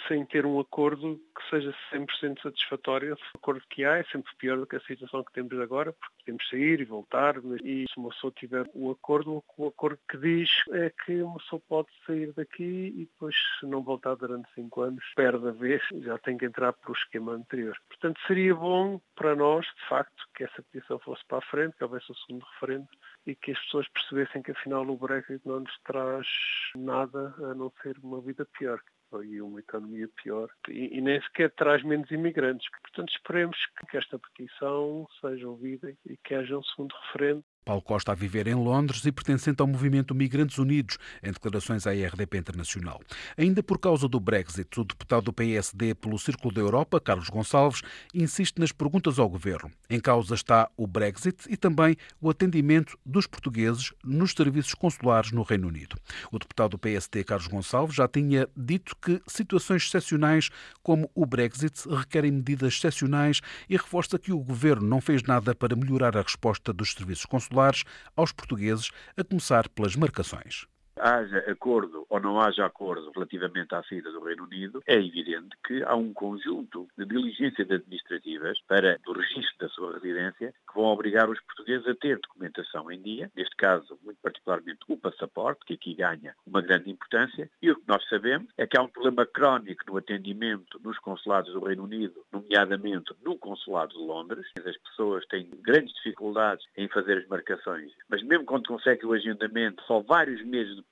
sem 0.08 0.26
ter 0.26 0.46
um 0.46 0.60
acordo 0.60 1.20
que 1.36 1.50
seja 1.50 1.74
100% 1.92 2.42
satisfatório. 2.42 3.18
O 3.36 3.38
acordo 3.38 3.62
que 3.70 3.84
há 3.84 3.98
é 3.98 4.04
sempre 4.06 4.34
pior 4.38 4.58
do 4.58 4.68
que 4.68 4.76
a 4.76 4.82
situação 4.82 5.24
que 5.24 5.34
temos 5.34 5.60
agora, 5.60 5.94
porque 5.94 6.16
podemos 6.20 6.50
sair 6.50 6.80
e 6.80 6.86
voltar, 6.86 7.36
e 7.64 7.86
se 7.92 7.98
uma 7.98 8.10
pessoa 8.10 8.34
tiver 8.36 8.66
o 8.74 8.92
acordo, 8.92 9.44
o 9.58 9.68
acordo 9.68 10.00
que 10.10 10.18
diz 10.18 10.50
é 10.72 10.92
que 11.06 11.22
uma 11.22 11.38
pessoa 11.38 11.62
pode 11.68 11.90
sair 12.06 12.32
daqui 12.34 12.94
e 12.96 13.06
depois, 13.12 13.36
se 13.60 13.66
não 13.66 13.82
voltar 13.82 14.16
durante 14.16 14.50
cinco 14.54 14.82
anos, 14.82 15.04
perde 15.16 15.48
a 15.48 15.52
vez, 15.52 15.82
já 16.02 16.18
tem 16.20 16.38
que 16.38 16.46
entrar 16.46 16.74
para 16.74 16.92
o 16.92 16.96
esquema 16.96 17.34
anterior. 17.34 17.78
Portanto, 17.88 18.20
seria 18.28 18.56
bom 18.56 19.02
para 19.16 19.36
nós, 19.36 19.66
de 19.66 19.90
facto, 19.90 20.26
que 20.36 20.44
essa 20.44 20.62
petição 20.64 21.00
fosse 21.00 21.26
para 21.28 21.40
a 21.40 21.50
frente, 21.50 21.76
que 21.76 21.84
houvesse 21.84 22.12
o 22.12 22.16
segundo 22.16 22.46
referendo 22.54 22.88
e 23.26 23.36
que 23.36 23.52
as 23.52 23.60
pessoas 23.60 23.88
percebessem 23.90 24.42
que 24.42 24.52
afinal 24.52 24.88
o 24.88 24.98
Brexit 24.98 25.42
não 25.46 25.60
nos 25.62 25.80
traz 25.84 26.28
nada 26.76 27.34
a 27.38 27.54
não 27.54 27.72
ser 27.82 27.98
uma 28.04 28.22
vida 28.22 28.46
pior 28.58 28.82
e 29.24 29.42
uma 29.42 29.60
economia 29.60 30.08
pior 30.24 30.50
e, 30.70 30.98
e, 30.98 31.02
nem 31.02 31.22
sequer 31.22 31.52
traz 31.52 31.84
menos 31.84 32.10
imigrantes. 32.12 32.68
Portanto, 32.82 33.10
esperemos 33.10 33.58
que 33.90 33.98
esta 33.98 34.18
petição 34.18 35.06
seja 35.20 35.50
ouvida 35.50 35.94
e 36.06 36.16
que 36.18 36.34
haja 36.34 36.58
um 36.58 36.64
segundo 36.64 36.96
referendo 36.96 37.44
Paulo 37.64 37.82
Costa 37.82 38.12
a 38.12 38.16
viver 38.16 38.48
em 38.48 38.56
Londres 38.56 39.06
e 39.06 39.12
pertencente 39.12 39.62
ao 39.62 39.68
movimento 39.68 40.16
Migrantes 40.16 40.58
Unidos, 40.58 40.98
em 41.22 41.32
declarações 41.32 41.86
à 41.86 41.92
RDP 41.92 42.40
Internacional. 42.40 43.00
Ainda 43.38 43.62
por 43.62 43.78
causa 43.78 44.08
do 44.08 44.20
Brexit, 44.20 44.80
o 44.80 44.84
deputado 44.84 45.26
do 45.26 45.34
PSD 45.34 45.94
pelo 45.94 46.18
Círculo 46.18 46.52
da 46.52 46.60
Europa, 46.60 47.00
Carlos 47.00 47.30
Gonçalves, 47.30 47.84
insiste 48.16 48.58
nas 48.58 48.72
perguntas 48.72 49.20
ao 49.20 49.30
governo. 49.30 49.72
Em 49.88 50.00
causa 50.00 50.34
está 50.34 50.72
o 50.76 50.88
Brexit 50.88 51.46
e 51.50 51.56
também 51.56 51.96
o 52.20 52.32
atendimento 52.32 52.98
dos 53.06 53.28
portugueses 53.28 53.94
nos 54.04 54.32
serviços 54.32 54.74
consulares 54.74 55.32
no 55.32 55.44
Reino 55.44 55.68
Unido. 55.68 55.96
O 56.32 56.40
deputado 56.40 56.72
do 56.72 56.80
PSD, 56.80 57.24
Carlos 57.24 57.48
Gonçalves, 57.48 57.96
já 57.96 58.08
tinha 58.08 58.50
dito 58.58 58.96
que 59.00 59.22
situações 59.28 59.84
excepcionais 59.84 60.50
como 60.82 61.12
o 61.14 61.28
Brexit 61.28 61.88
requerem 61.88 62.32
medidas 62.32 62.74
excepcionais 62.74 63.40
e 63.70 63.78
reforça 63.78 64.18
que 64.18 64.34
o 64.34 64.40
governo 64.40 64.88
não 64.88 65.00
fez 65.00 65.22
nada 65.22 65.54
para 65.54 65.76
melhorar 65.76 66.18
a 66.18 66.24
resposta 66.24 66.74
dos 66.74 66.94
serviços 66.94 67.26
consulares 67.26 67.51
consulares 67.52 67.84
aos 68.16 68.32
portugueses, 68.32 68.90
a 69.18 69.24
começar 69.24 69.68
pelas 69.70 69.96
marcações 69.96 70.66
haja 71.02 71.40
acordo 71.52 72.06
ou 72.10 72.20
não 72.20 72.40
haja 72.40 72.66
acordo 72.66 73.12
relativamente 73.14 73.74
à 73.74 73.84
saída 73.84 74.12
do 74.12 74.24
Reino 74.24 74.44
Unido, 74.44 74.84
é 74.86 74.96
evidente 74.96 75.50
que 75.66 75.84
há 75.84 75.96
um 75.96 76.14
conjunto 76.14 76.88
de 76.98 77.06
diligências 77.06 77.70
administrativas 77.70 78.60
para 78.68 79.00
o 79.08 79.14
registro 79.14 79.58
da 79.60 79.70
sua 79.70 79.94
residência 79.94 80.54
que 80.68 80.76
vão 80.76 80.86
obrigar 80.86 81.30
os 81.30 81.40
portugueses 81.42 81.88
a 81.88 81.96
ter 81.96 82.20
documentação 82.20 82.92
em 82.92 83.02
dia, 83.02 83.32
neste 83.36 83.56
caso, 83.56 83.98
muito 84.04 84.20
particularmente 84.22 84.80
o 84.88 84.98
passaporte, 84.98 85.66
que 85.66 85.74
aqui 85.74 85.96
ganha 85.96 86.36
uma 86.46 86.62
grande 86.62 86.90
importância, 86.92 87.50
e 87.62 87.72
o 87.72 87.76
que 87.76 87.88
nós 87.88 88.08
sabemos 88.08 88.52
é 88.58 88.68
que 88.68 88.78
há 88.78 88.84
um 88.84 88.88
problema 88.88 89.26
crónico 89.26 89.84
no 89.88 89.98
atendimento 89.98 90.80
nos 90.84 90.98
consulados 91.00 91.52
do 91.52 91.66
Reino 91.66 91.84
Unido, 91.84 92.24
nomeadamente 92.32 93.14
no 93.24 93.38
consulado 93.38 93.94
de 93.94 94.00
Londres. 94.00 94.46
As 94.64 94.78
pessoas 94.78 95.26
têm 95.28 95.50
grandes 95.62 95.94
dificuldades 95.96 96.66
em 96.78 96.88
fazer 96.88 97.18
as 97.18 97.28
marcações, 97.28 97.92
mas 98.08 98.22
mesmo 98.24 98.46
quando 98.46 98.68
conseguem 98.68 99.06
o 99.06 99.14
agendamento, 99.14 99.84
só 99.84 100.00
vários 100.02 100.44
meses 100.46 100.76
depois 100.76 100.91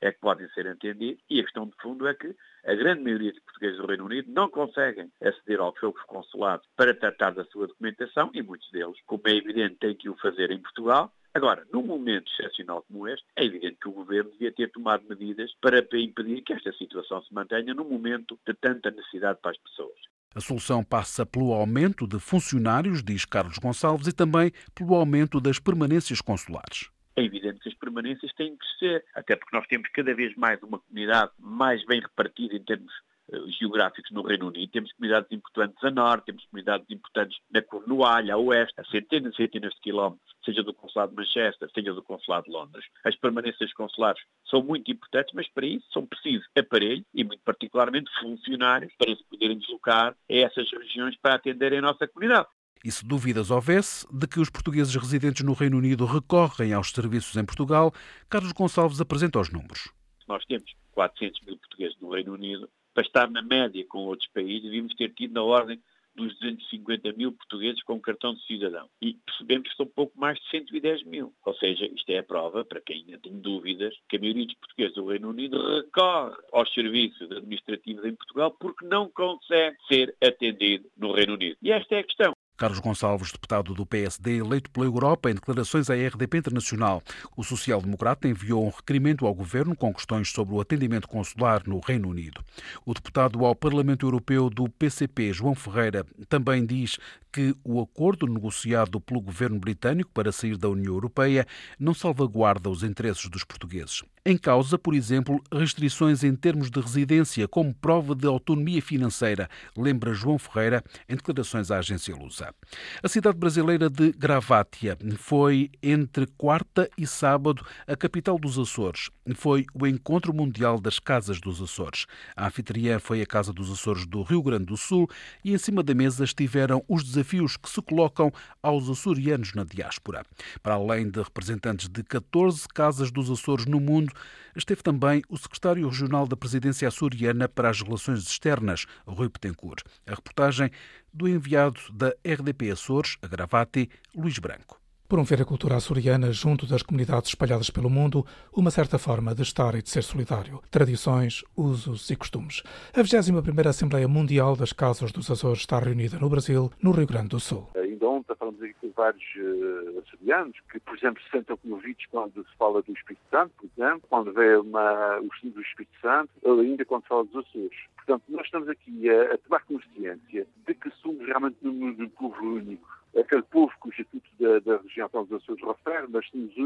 é 0.00 0.12
que 0.12 0.20
podem 0.20 0.48
ser 0.50 0.66
entendidos, 0.66 1.22
e 1.28 1.40
a 1.40 1.42
questão 1.42 1.66
de 1.66 1.74
fundo 1.80 2.06
é 2.06 2.14
que 2.14 2.34
a 2.66 2.74
grande 2.74 3.02
maioria 3.02 3.32
dos 3.32 3.42
portugueses 3.42 3.78
do 3.78 3.86
Reino 3.86 4.04
Unido 4.04 4.30
não 4.30 4.48
conseguem 4.50 5.10
aceder 5.22 5.60
aos 5.60 5.78
seus 5.78 6.00
consulados 6.02 6.66
para 6.76 6.94
tratar 6.94 7.30
da 7.30 7.44
sua 7.46 7.66
documentação 7.66 8.30
e 8.34 8.42
muitos 8.42 8.70
deles, 8.70 8.96
como 9.06 9.22
é 9.26 9.32
evidente, 9.32 9.76
têm 9.76 9.94
que 9.94 10.08
o 10.08 10.16
fazer 10.16 10.50
em 10.50 10.60
Portugal. 10.60 11.12
Agora, 11.34 11.66
num 11.72 11.82
momento 11.82 12.30
excepcional 12.32 12.82
como 12.82 13.08
este, 13.08 13.24
é 13.36 13.44
evidente 13.44 13.78
que 13.80 13.88
o 13.88 13.92
Governo 13.92 14.30
devia 14.30 14.52
ter 14.52 14.70
tomado 14.70 15.04
medidas 15.08 15.50
para 15.60 15.78
impedir 15.94 16.42
que 16.42 16.52
esta 16.52 16.72
situação 16.72 17.22
se 17.22 17.32
mantenha 17.32 17.74
num 17.74 17.88
momento 17.88 18.38
de 18.46 18.54
tanta 18.54 18.90
necessidade 18.90 19.38
para 19.40 19.52
as 19.52 19.58
pessoas. 19.58 19.98
A 20.34 20.40
solução 20.40 20.84
passa 20.84 21.24
pelo 21.24 21.52
aumento 21.52 22.06
de 22.06 22.18
funcionários, 22.18 23.02
diz 23.02 23.24
Carlos 23.24 23.58
Gonçalves, 23.58 24.06
e 24.08 24.12
também 24.12 24.52
pelo 24.74 24.94
aumento 24.94 25.40
das 25.40 25.58
permanências 25.58 26.20
consulares 26.20 26.90
é 27.18 27.24
evidente 27.24 27.60
que 27.60 27.68
as 27.68 27.74
permanências 27.74 28.32
têm 28.34 28.56
que 28.56 28.78
ser, 28.78 29.04
até 29.14 29.36
porque 29.36 29.56
nós 29.56 29.66
temos 29.66 29.88
cada 29.90 30.14
vez 30.14 30.34
mais 30.36 30.62
uma 30.62 30.78
comunidade 30.78 31.32
mais 31.38 31.84
bem 31.86 32.00
repartida 32.00 32.54
em 32.54 32.62
termos 32.62 32.92
uh, 33.32 33.50
geográficos 33.50 34.10
no 34.10 34.22
Reino 34.22 34.48
Unido. 34.48 34.70
Temos 34.70 34.92
comunidades 34.92 35.30
importantes 35.32 35.82
a 35.82 35.90
norte, 35.90 36.26
temos 36.26 36.44
comunidades 36.46 36.88
importantes 36.90 37.38
na 37.50 37.62
Cornualha, 37.62 38.34
a 38.34 38.38
oeste, 38.38 38.80
a 38.80 38.84
centenas 38.84 39.34
e 39.34 39.36
centenas 39.36 39.74
de 39.74 39.80
quilómetros, 39.80 40.28
seja 40.44 40.62
do 40.62 40.72
Consulado 40.72 41.10
de 41.10 41.16
Manchester, 41.16 41.70
seja 41.74 41.92
do 41.92 42.02
Consulado 42.02 42.44
de 42.46 42.52
Londres. 42.52 42.84
As 43.04 43.16
permanências 43.16 43.72
consulares 43.72 44.22
são 44.48 44.62
muito 44.62 44.90
importantes, 44.90 45.34
mas 45.34 45.48
para 45.48 45.66
isso 45.66 45.86
são 45.92 46.06
precisos 46.06 46.46
aparelhos 46.56 47.04
e, 47.12 47.24
muito 47.24 47.42
particularmente, 47.44 48.10
funcionários 48.20 48.92
para 48.96 49.14
se 49.14 49.24
poderem 49.24 49.58
deslocar 49.58 50.12
a 50.12 50.34
essas 50.34 50.70
regiões 50.70 51.16
para 51.16 51.34
atenderem 51.34 51.80
a 51.80 51.82
nossa 51.82 52.06
comunidade. 52.06 52.48
E 52.84 52.90
se 52.90 53.04
dúvidas 53.04 53.50
houvesse 53.50 54.06
de 54.12 54.26
que 54.26 54.40
os 54.40 54.50
portugueses 54.50 54.94
residentes 54.94 55.44
no 55.44 55.52
Reino 55.52 55.78
Unido 55.78 56.04
recorrem 56.04 56.72
aos 56.72 56.90
serviços 56.90 57.36
em 57.36 57.44
Portugal, 57.44 57.92
Carlos 58.28 58.52
Gonçalves 58.52 59.00
apresenta 59.00 59.40
os 59.40 59.50
números. 59.50 59.92
Nós 60.26 60.44
temos 60.44 60.70
400 60.92 61.40
mil 61.46 61.56
portugueses 61.58 61.96
no 62.00 62.10
Reino 62.10 62.34
Unido. 62.34 62.68
Para 62.94 63.06
estar 63.06 63.30
na 63.30 63.42
média 63.42 63.84
com 63.88 64.06
outros 64.06 64.28
países, 64.32 64.62
devíamos 64.62 64.94
ter 64.94 65.12
tido 65.14 65.34
na 65.34 65.42
ordem 65.42 65.80
dos 66.18 66.36
250 66.40 67.12
mil 67.12 67.32
portugueses 67.32 67.82
com 67.84 68.00
cartão 68.00 68.34
de 68.34 68.44
cidadão. 68.44 68.88
E 69.00 69.14
percebemos 69.14 69.68
que 69.68 69.76
são 69.76 69.86
pouco 69.86 70.18
mais 70.18 70.36
de 70.38 70.50
110 70.50 71.04
mil. 71.04 71.32
Ou 71.46 71.54
seja, 71.54 71.86
isto 71.86 72.10
é 72.10 72.18
a 72.18 72.22
prova, 72.24 72.64
para 72.64 72.80
quem 72.80 72.96
ainda 72.96 73.18
tem 73.18 73.38
dúvidas, 73.38 73.94
que 74.08 74.16
a 74.16 74.20
maioria 74.20 74.46
dos 74.46 74.56
portugueses 74.56 74.94
do 74.94 75.06
Reino 75.06 75.30
Unido 75.30 75.76
recorre 75.76 76.36
aos 76.52 76.74
serviços 76.74 77.30
administrativos 77.30 78.04
em 78.04 78.14
Portugal 78.14 78.50
porque 78.58 78.84
não 78.84 79.08
consegue 79.10 79.76
ser 79.86 80.14
atendido 80.22 80.90
no 80.96 81.12
Reino 81.12 81.34
Unido. 81.34 81.56
E 81.62 81.70
esta 81.70 81.94
é 81.94 81.98
a 82.00 82.04
questão. 82.04 82.32
Carlos 82.58 82.80
Gonçalves, 82.80 83.30
deputado 83.30 83.72
do 83.72 83.86
PSD, 83.86 84.38
eleito 84.38 84.68
pela 84.70 84.84
Europa 84.84 85.30
em 85.30 85.34
declarações 85.34 85.88
à 85.88 85.94
RDP 85.94 86.38
Internacional. 86.38 87.00
O 87.36 87.44
social-democrata 87.44 88.26
enviou 88.26 88.66
um 88.66 88.70
requerimento 88.70 89.24
ao 89.26 89.32
governo 89.32 89.76
com 89.76 89.94
questões 89.94 90.32
sobre 90.32 90.56
o 90.56 90.60
atendimento 90.60 91.06
consular 91.06 91.62
no 91.66 91.78
Reino 91.78 92.08
Unido. 92.08 92.44
O 92.84 92.92
deputado 92.92 93.44
ao 93.46 93.54
Parlamento 93.54 94.04
Europeu 94.04 94.50
do 94.50 94.68
PCP, 94.68 95.32
João 95.32 95.54
Ferreira, 95.54 96.04
também 96.28 96.66
diz 96.66 96.98
que 97.32 97.54
o 97.62 97.80
acordo 97.80 98.26
negociado 98.26 99.00
pelo 99.00 99.20
governo 99.20 99.60
britânico 99.60 100.10
para 100.12 100.32
sair 100.32 100.56
da 100.56 100.68
União 100.68 100.94
Europeia 100.94 101.46
não 101.78 101.94
salvaguarda 101.94 102.68
os 102.68 102.82
interesses 102.82 103.28
dos 103.30 103.44
portugueses. 103.44 104.02
Em 104.30 104.36
causa, 104.36 104.76
por 104.76 104.92
exemplo, 104.92 105.42
restrições 105.50 106.22
em 106.22 106.36
termos 106.36 106.70
de 106.70 106.78
residência 106.78 107.48
como 107.48 107.72
prova 107.72 108.14
de 108.14 108.26
autonomia 108.26 108.82
financeira, 108.82 109.48
lembra 109.74 110.12
João 110.12 110.38
Ferreira 110.38 110.84
em 111.08 111.16
declarações 111.16 111.70
à 111.70 111.78
agência 111.78 112.14
Lusa. 112.14 112.54
A 113.02 113.08
cidade 113.08 113.38
brasileira 113.38 113.88
de 113.88 114.12
Gravátia 114.12 114.98
foi 115.16 115.70
entre 115.82 116.26
quarta 116.36 116.90
e 116.98 117.06
sábado 117.06 117.64
a 117.86 117.96
capital 117.96 118.38
dos 118.38 118.58
Açores. 118.58 119.08
Foi 119.34 119.64
o 119.72 119.86
encontro 119.86 120.34
mundial 120.34 120.78
das 120.78 120.98
casas 120.98 121.40
dos 121.40 121.62
Açores. 121.62 122.04
A 122.36 122.48
anfitriã 122.48 122.98
foi 122.98 123.22
a 123.22 123.26
Casa 123.26 123.50
dos 123.50 123.72
Açores 123.72 124.04
do 124.04 124.20
Rio 124.20 124.42
Grande 124.42 124.66
do 124.66 124.76
Sul 124.76 125.08
e 125.42 125.54
em 125.54 125.58
cima 125.58 125.82
da 125.82 125.94
mesa 125.94 126.24
estiveram 126.24 126.84
os 126.86 127.02
desafios 127.02 127.56
que 127.56 127.70
se 127.70 127.80
colocam 127.80 128.30
aos 128.62 128.90
açorianos 128.90 129.54
na 129.54 129.64
diáspora. 129.64 130.22
Para 130.62 130.74
além 130.74 131.08
de 131.08 131.22
representantes 131.22 131.88
de 131.88 132.02
14 132.02 132.68
casas 132.68 133.10
dos 133.10 133.30
Açores 133.30 133.64
no 133.64 133.80
mundo, 133.80 134.17
esteve 134.56 134.82
também 134.82 135.22
o 135.28 135.36
secretário 135.36 135.88
regional 135.88 136.26
da 136.26 136.36
presidência 136.36 136.88
açoriana 136.88 137.48
para 137.48 137.70
as 137.70 137.80
relações 137.80 138.22
externas, 138.22 138.86
Rui 139.06 139.28
Petencourt. 139.28 139.82
A 140.06 140.14
reportagem 140.14 140.70
do 141.12 141.28
enviado 141.28 141.80
da 141.92 142.08
RDP 142.24 142.70
Açores, 142.70 143.16
a 143.22 143.26
Gravate, 143.26 143.88
Luís 144.14 144.38
Branco 144.38 144.80
promover 145.08 145.40
a 145.40 145.44
cultura 145.44 145.76
açoriana 145.76 146.30
junto 146.30 146.66
das 146.66 146.82
comunidades 146.82 147.30
espalhadas 147.30 147.70
pelo 147.70 147.88
mundo, 147.88 148.26
uma 148.52 148.70
certa 148.70 148.98
forma 148.98 149.34
de 149.34 149.42
estar 149.42 149.74
e 149.74 149.80
de 149.80 149.88
ser 149.88 150.02
solidário, 150.02 150.60
tradições, 150.70 151.42
usos 151.56 152.10
e 152.10 152.16
costumes. 152.16 152.62
A 152.92 153.00
21ª 153.00 153.66
Assembleia 153.66 154.06
Mundial 154.06 154.54
das 154.54 154.72
Casas 154.72 155.10
dos 155.10 155.30
Açores 155.30 155.60
está 155.60 155.78
reunida 155.78 156.18
no 156.18 156.28
Brasil, 156.28 156.70
no 156.82 156.90
Rio 156.90 157.06
Grande 157.06 157.28
do 157.28 157.40
Sul. 157.40 157.66
Ainda 157.74 158.06
ontem 158.06 158.34
falamos 158.38 158.62
aqui 158.62 158.74
com 158.82 158.90
vários 158.90 159.24
uh, 159.36 159.98
açorianos 160.00 160.56
que, 160.70 160.78
por 160.80 160.94
exemplo, 160.94 161.22
se 161.22 161.30
sentam 161.30 161.56
comovidos 161.56 162.04
quando 162.10 162.44
se 162.44 162.56
fala 162.58 162.82
do 162.82 162.92
Espírito 162.92 163.22
Santo, 163.30 163.50
por 163.56 163.70
exemplo, 163.76 164.02
quando 164.10 164.32
vê 164.34 164.56
uma, 164.56 165.20
o 165.20 165.28
símbolo 165.40 165.54
do 165.54 165.62
Espírito 165.62 166.00
Santo, 166.02 166.30
ou 166.42 166.60
ainda 166.60 166.84
quando 166.84 167.02
se 167.04 167.08
fala 167.08 167.24
dos 167.24 167.46
Açores. 167.46 167.78
Portanto, 167.96 168.24
nós 168.28 168.44
estamos 168.44 168.68
aqui 168.68 169.08
a, 169.08 169.34
a 169.34 169.38
tomar 169.38 169.64
consciência 169.64 170.46
de 170.66 170.74
que 170.74 170.90
somos 171.02 171.26
realmente 171.26 171.56
um 171.66 172.08
povo 172.10 172.44
único 172.44 172.98
aquele 173.16 173.42
povo 173.42 173.72
que 173.80 173.88
o 173.88 173.90
Instituto 173.90 174.28
da, 174.38 174.58
da 174.60 174.82
Região 174.82 175.08
dos 175.12 175.32
Açores 175.32 175.64
refere, 175.64 176.06
mas 176.08 176.26
somos 176.28 176.56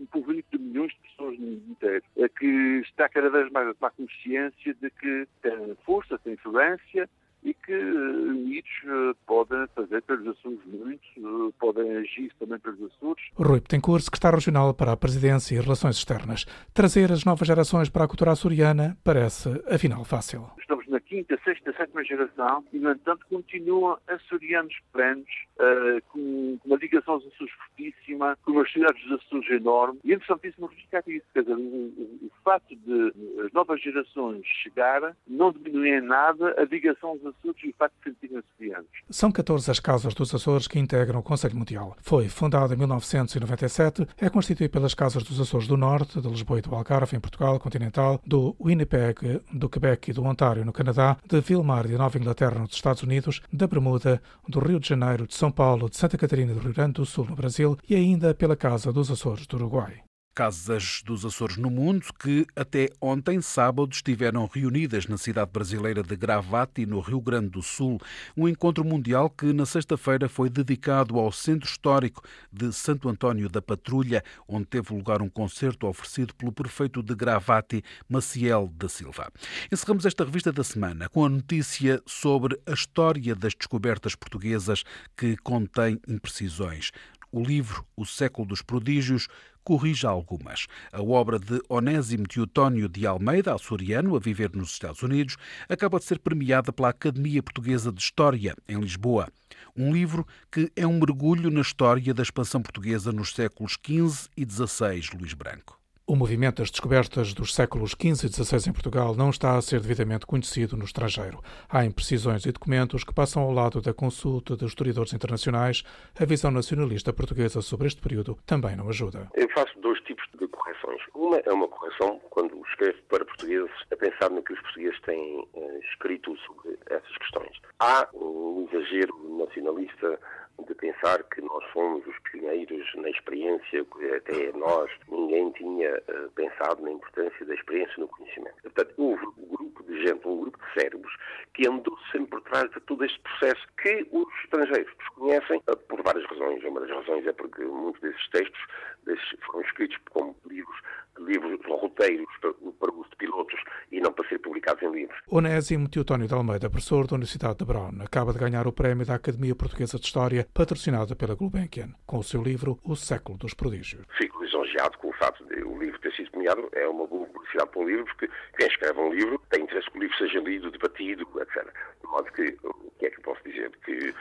um 0.00 0.06
povo 0.06 0.30
único 0.30 0.48
de 0.56 0.62
milhões 0.62 0.92
de 0.92 0.98
pessoas 1.10 1.38
no 1.38 1.46
mundo 1.46 1.70
inteiro, 1.70 2.04
é 2.16 2.28
que 2.28 2.80
está 2.84 3.08
cada 3.08 3.30
vez 3.30 3.50
mais 3.50 3.68
a 3.68 3.74
tomar 3.74 3.90
consciência 3.90 4.74
de 4.74 4.90
que 4.90 5.26
tem 5.42 5.76
força, 5.84 6.18
tem 6.18 6.34
influência 6.34 7.08
e 7.42 7.54
que 7.54 7.74
unidos 7.74 8.70
eh, 8.84 9.14
podem 9.26 9.66
fazer 9.74 10.02
pelos 10.02 10.26
Açores 10.28 10.60
muito, 10.66 11.00
eh, 11.16 11.52
podem 11.58 11.96
agir 11.96 12.32
também 12.38 12.58
pelos 12.58 12.82
Açores. 12.82 13.24
Rui 13.34 13.60
Petencourt, 13.60 14.02
secretário 14.02 14.36
regional 14.36 14.74
para 14.74 14.92
a 14.92 14.96
Presidência 14.96 15.54
e 15.54 15.60
Relações 15.60 15.96
Externas. 15.96 16.44
Trazer 16.74 17.10
as 17.10 17.24
novas 17.24 17.46
gerações 17.48 17.88
para 17.88 18.04
a 18.04 18.08
cultura 18.08 18.32
açoriana 18.32 18.96
parece, 19.02 19.48
afinal, 19.66 20.04
fácil. 20.04 20.50
Estamos 20.58 20.86
na 20.88 21.00
quinta, 21.00 21.38
sexta, 21.42 21.69
sétima 21.80 22.04
geração 22.04 22.64
e, 22.72 22.78
no 22.78 22.92
entanto, 22.92 23.24
continuam 23.28 23.96
açorianos 24.06 24.74
plenos, 24.92 25.28
uh, 25.56 26.02
com, 26.08 26.58
com, 26.58 26.68
uma 26.68 26.76
ligação 26.76 27.14
aos 27.14 27.26
Açores 27.26 27.54
fortíssima, 27.80 28.36
com 28.44 28.52
uma 28.52 28.68
cidade 28.68 29.02
dos 29.04 29.20
Açores 29.20 29.50
enorme. 29.50 29.98
E 30.04 30.12
é 30.12 30.16
interessantíssimo 30.16 30.68
verificar 30.68 31.02
isso. 31.06 31.26
Quer 31.32 31.42
dizer, 31.42 31.54
o, 31.54 31.58
o, 31.58 32.26
o 32.26 32.30
facto 32.44 32.74
de 32.76 33.14
as 33.44 33.52
novas 33.52 33.80
gerações 33.82 34.44
chegarem 34.62 35.12
não 35.26 35.52
diminui 35.52 35.90
em 35.90 36.00
nada 36.00 36.54
a 36.58 36.64
ligação 36.64 37.10
aos 37.10 37.20
Açores 37.20 37.62
e 37.64 37.70
o 37.70 37.74
facto 37.78 37.94
de 37.98 38.10
sentirem 38.10 38.38
açorianos. 38.38 38.90
São 39.08 39.32
14 39.32 39.70
as 39.70 39.80
casas 39.80 40.14
dos 40.14 40.34
Açores 40.34 40.68
que 40.68 40.78
integram 40.78 41.20
o 41.20 41.22
Conselho 41.22 41.56
Mundial. 41.56 41.96
Foi 42.00 42.28
fundada 42.28 42.74
em 42.74 42.76
1997, 42.76 44.06
é 44.18 44.28
constituída 44.28 44.72
pelas 44.72 44.94
casas 44.94 45.22
dos 45.22 45.40
Açores 45.40 45.66
do 45.66 45.76
Norte, 45.76 46.20
de 46.20 46.28
Lisboa 46.28 46.58
e 46.58 46.62
do 46.62 46.74
Algarve, 46.74 47.16
em 47.16 47.20
Portugal 47.20 47.58
continental, 47.58 48.20
do 48.26 48.54
Winnipeg, 48.60 49.40
do 49.52 49.68
Quebec 49.68 50.10
e 50.10 50.14
do 50.14 50.24
Ontário, 50.24 50.64
no 50.64 50.72
Canadá, 50.72 51.16
de 51.26 51.40
Vilmar 51.40 51.86
de 51.86 51.96
Nova 51.96 52.18
Inglaterra, 52.18 52.58
nos 52.58 52.72
Estados 52.72 53.02
Unidos, 53.02 53.40
da 53.52 53.66
Bermuda, 53.66 54.20
do 54.48 54.58
Rio 54.60 54.80
de 54.80 54.88
Janeiro, 54.88 55.26
de 55.26 55.34
São 55.34 55.50
Paulo, 55.50 55.88
de 55.88 55.96
Santa 55.96 56.18
Catarina 56.18 56.52
do 56.52 56.60
Rio 56.60 56.74
Grande 56.74 56.94
do 56.94 57.06
Sul, 57.06 57.26
no 57.28 57.36
Brasil, 57.36 57.69
e 57.88 57.94
ainda 57.94 58.34
pela 58.34 58.56
Casa 58.56 58.92
dos 58.92 59.10
Açores 59.10 59.46
do 59.46 59.56
Uruguai. 59.56 60.02
Casas 60.32 61.02
dos 61.04 61.26
Açores 61.26 61.56
no 61.56 61.68
Mundo, 61.68 62.06
que 62.18 62.46
até 62.54 62.88
ontem, 63.00 63.42
sábado, 63.42 63.90
estiveram 63.92 64.48
reunidas 64.50 65.06
na 65.06 65.18
cidade 65.18 65.50
brasileira 65.50 66.04
de 66.04 66.14
Gravati, 66.16 66.86
no 66.86 67.00
Rio 67.00 67.20
Grande 67.20 67.50
do 67.50 67.62
Sul. 67.62 67.98
Um 68.36 68.48
encontro 68.48 68.84
mundial 68.84 69.28
que, 69.28 69.52
na 69.52 69.66
sexta-feira, 69.66 70.28
foi 70.28 70.48
dedicado 70.48 71.18
ao 71.18 71.32
Centro 71.32 71.68
Histórico 71.68 72.22
de 72.50 72.72
Santo 72.72 73.08
António 73.08 73.48
da 73.48 73.60
Patrulha, 73.60 74.22
onde 74.46 74.66
teve 74.66 74.94
lugar 74.94 75.20
um 75.20 75.28
concerto 75.28 75.88
oferecido 75.88 76.32
pelo 76.34 76.52
prefeito 76.52 77.02
de 77.02 77.14
Gravati, 77.14 77.82
Maciel 78.08 78.72
da 78.76 78.88
Silva. 78.88 79.32
Encerramos 79.70 80.06
esta 80.06 80.24
revista 80.24 80.52
da 80.52 80.62
semana 80.62 81.08
com 81.08 81.24
a 81.24 81.28
notícia 81.28 82.00
sobre 82.06 82.58
a 82.66 82.72
história 82.72 83.34
das 83.34 83.52
descobertas 83.52 84.14
portuguesas 84.14 84.84
que 85.16 85.36
contém 85.38 86.00
imprecisões. 86.08 86.92
O 87.32 87.42
livro 87.42 87.86
O 87.96 88.04
Século 88.04 88.48
dos 88.48 88.60
Prodígios 88.60 89.28
corrige 89.62 90.06
algumas. 90.06 90.66
A 90.92 91.00
obra 91.00 91.38
de 91.38 91.60
Onésimo 91.68 92.26
Teotónio 92.26 92.88
de 92.88 93.06
Almeida, 93.06 93.54
açoriano, 93.54 94.16
a 94.16 94.18
viver 94.18 94.50
nos 94.54 94.72
Estados 94.72 95.02
Unidos, 95.02 95.36
acaba 95.68 95.98
de 95.98 96.06
ser 96.06 96.18
premiada 96.18 96.72
pela 96.72 96.88
Academia 96.88 97.42
Portuguesa 97.42 97.92
de 97.92 98.00
História, 98.00 98.56
em 98.68 98.80
Lisboa. 98.80 99.28
Um 99.76 99.92
livro 99.92 100.26
que 100.50 100.72
é 100.74 100.86
um 100.86 100.98
mergulho 100.98 101.50
na 101.50 101.60
história 101.60 102.12
da 102.12 102.22
expansão 102.22 102.60
portuguesa 102.60 103.12
nos 103.12 103.32
séculos 103.32 103.72
XV 103.74 104.28
e 104.36 104.44
XVI, 104.44 105.16
Luís 105.16 105.34
Branco. 105.34 105.79
O 106.10 106.16
movimento 106.16 106.56
das 106.56 106.72
descobertas 106.72 107.32
dos 107.32 107.54
séculos 107.54 107.92
XV 107.92 108.26
e 108.26 108.32
XVI 108.32 108.68
em 108.68 108.72
Portugal 108.72 109.14
não 109.14 109.30
está 109.30 109.56
a 109.56 109.62
ser 109.62 109.78
devidamente 109.78 110.26
conhecido 110.26 110.76
no 110.76 110.82
estrangeiro. 110.82 111.38
Há 111.68 111.84
imprecisões 111.84 112.44
e 112.44 112.50
documentos 112.50 113.04
que 113.04 113.14
passam 113.14 113.44
ao 113.44 113.52
lado 113.52 113.80
da 113.80 113.94
consulta 113.94 114.56
de 114.56 114.64
historiadores 114.64 115.12
internacionais. 115.12 115.84
A 116.20 116.24
visão 116.24 116.50
nacionalista 116.50 117.12
portuguesa 117.12 117.62
sobre 117.62 117.86
este 117.86 118.02
período 118.02 118.36
também 118.44 118.74
não 118.74 118.88
ajuda. 118.88 119.28
Eu 119.34 119.48
faço 119.50 119.70
dois 119.78 120.00
tipos 120.00 120.24
de 120.36 120.48
correções. 120.48 121.00
Uma 121.14 121.36
é 121.46 121.52
uma 121.52 121.68
correção 121.68 122.20
quando 122.30 122.60
escrevo 122.70 122.98
para 123.08 123.24
portugueses 123.24 123.70
a 123.92 123.96
pensar 123.96 124.30
no 124.30 124.42
que 124.42 124.52
os 124.52 124.60
portugueses 124.62 125.00
têm 125.02 125.46
uh, 125.54 125.80
escrito 125.92 126.36
sobre 126.38 126.76
essas 126.90 127.18
questões. 127.18 127.56
Há 127.78 128.08
um 128.14 128.66
exagero 128.68 129.14
nacionalista 129.38 130.18
de 130.66 130.74
pensar 130.74 131.22
que 131.24 131.40
nós 131.40 131.64
fomos 131.72 132.06
os 132.06 132.18
pioneiros 132.20 132.86
na 132.96 133.10
experiência, 133.10 133.84
que 133.84 134.14
até 134.14 134.52
nós 134.52 134.90
ninguém 135.08 135.50
tinha 135.52 135.96
uh, 135.96 136.30
pensado 136.32 136.82
na 136.82 136.92
importância 136.92 137.46
da 137.46 137.54
experiência 137.54 137.94
no 137.98 138.08
conhecimento. 138.08 138.54
Portanto, 138.62 138.94
houve 138.96 139.26
um 139.26 139.56
grupo 139.56 139.82
de 139.84 140.06
gente, 140.06 140.26
um 140.26 140.40
grupo 140.40 140.58
de 140.58 140.80
cérebros, 140.80 141.12
que 141.54 141.68
andou 141.68 141.96
sempre 142.12 142.28
por 142.28 142.42
trás 142.42 142.70
de 142.70 142.80
todo 142.80 143.04
este 143.04 143.20
processo 143.20 143.66
que 143.82 144.06
os 144.10 144.28
estrangeiros 144.44 144.92
desconhecem 144.98 145.62
uh, 145.68 145.76
por 145.76 146.02
várias 146.02 146.24
razões. 146.26 146.62
Uma 146.64 146.80
das 146.80 146.90
razões 146.90 147.26
é 147.26 147.32
porque 147.32 147.62
muitos 147.64 148.00
desses 148.00 148.28
textos 148.30 148.60
desses, 149.04 149.28
foram 149.46 149.60
escritos 149.62 149.96
como 150.10 150.36
livros, 150.46 150.76
livros 151.18 151.60
roteiros 151.66 152.26
para, 152.40 152.52
para 152.52 152.92
uso 152.92 153.10
de 153.10 153.16
pilotos 153.16 153.60
e 153.90 154.00
não 154.00 154.12
para 154.12 154.28
ser 154.28 154.38
publicados 154.38 154.82
em 154.82 154.92
livros. 154.92 155.18
Onésimo 155.40 155.88
Teotónio 155.88 156.28
de 156.28 156.34
Almeida, 156.34 156.68
professor 156.68 157.06
da 157.06 157.14
Universidade 157.14 157.60
de 157.60 157.64
Brown, 157.64 158.02
acaba 158.04 158.30
de 158.30 158.38
ganhar 158.38 158.66
o 158.66 158.72
prémio 158.74 159.06
da 159.06 159.14
Academia 159.14 159.54
Portuguesa 159.54 159.98
de 159.98 160.04
História 160.04 160.46
patrocinada 160.52 161.16
pela 161.16 161.34
Gulbenkian, 161.34 161.94
com 162.04 162.18
o 162.18 162.22
seu 162.22 162.42
livro 162.42 162.78
O 162.84 162.94
Século 162.94 163.38
dos 163.38 163.54
Prodígios. 163.54 164.04
Fico 164.18 164.44
lisonjeado 164.44 164.98
com 164.98 165.08
o 165.08 165.12
fato 165.14 165.42
de 165.46 165.62
o 165.62 165.78
livro 165.78 165.98
ter 166.00 166.12
sido 166.12 166.30
premiado. 166.30 166.68
É 166.72 166.86
uma 166.86 167.06
boa 167.06 167.24
publicidade 167.24 167.70
para 167.70 167.80
um 167.80 167.88
livro, 167.88 168.04
porque 168.04 168.28
quem 168.58 168.66
escreve 168.66 169.00
um 169.00 169.14
livro 169.14 169.40
tem 169.48 169.62
interesse 169.62 169.90
que 169.90 169.96
o 169.96 170.00
livro 170.02 170.16
seja 170.18 170.40
lido, 170.40 170.70
debatido, 170.70 171.26
etc. 171.40 171.72
De 172.02 172.06
modo 172.06 172.32
que, 172.32 172.58
o 172.62 172.92
que 172.98 173.06
é 173.06 173.10
que 173.10 173.18
eu 173.18 173.22
posso 173.22 173.42
dizer? 173.42 173.70
Que 173.82 174.14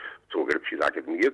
à 0.81 0.87
Academia, 0.87 1.31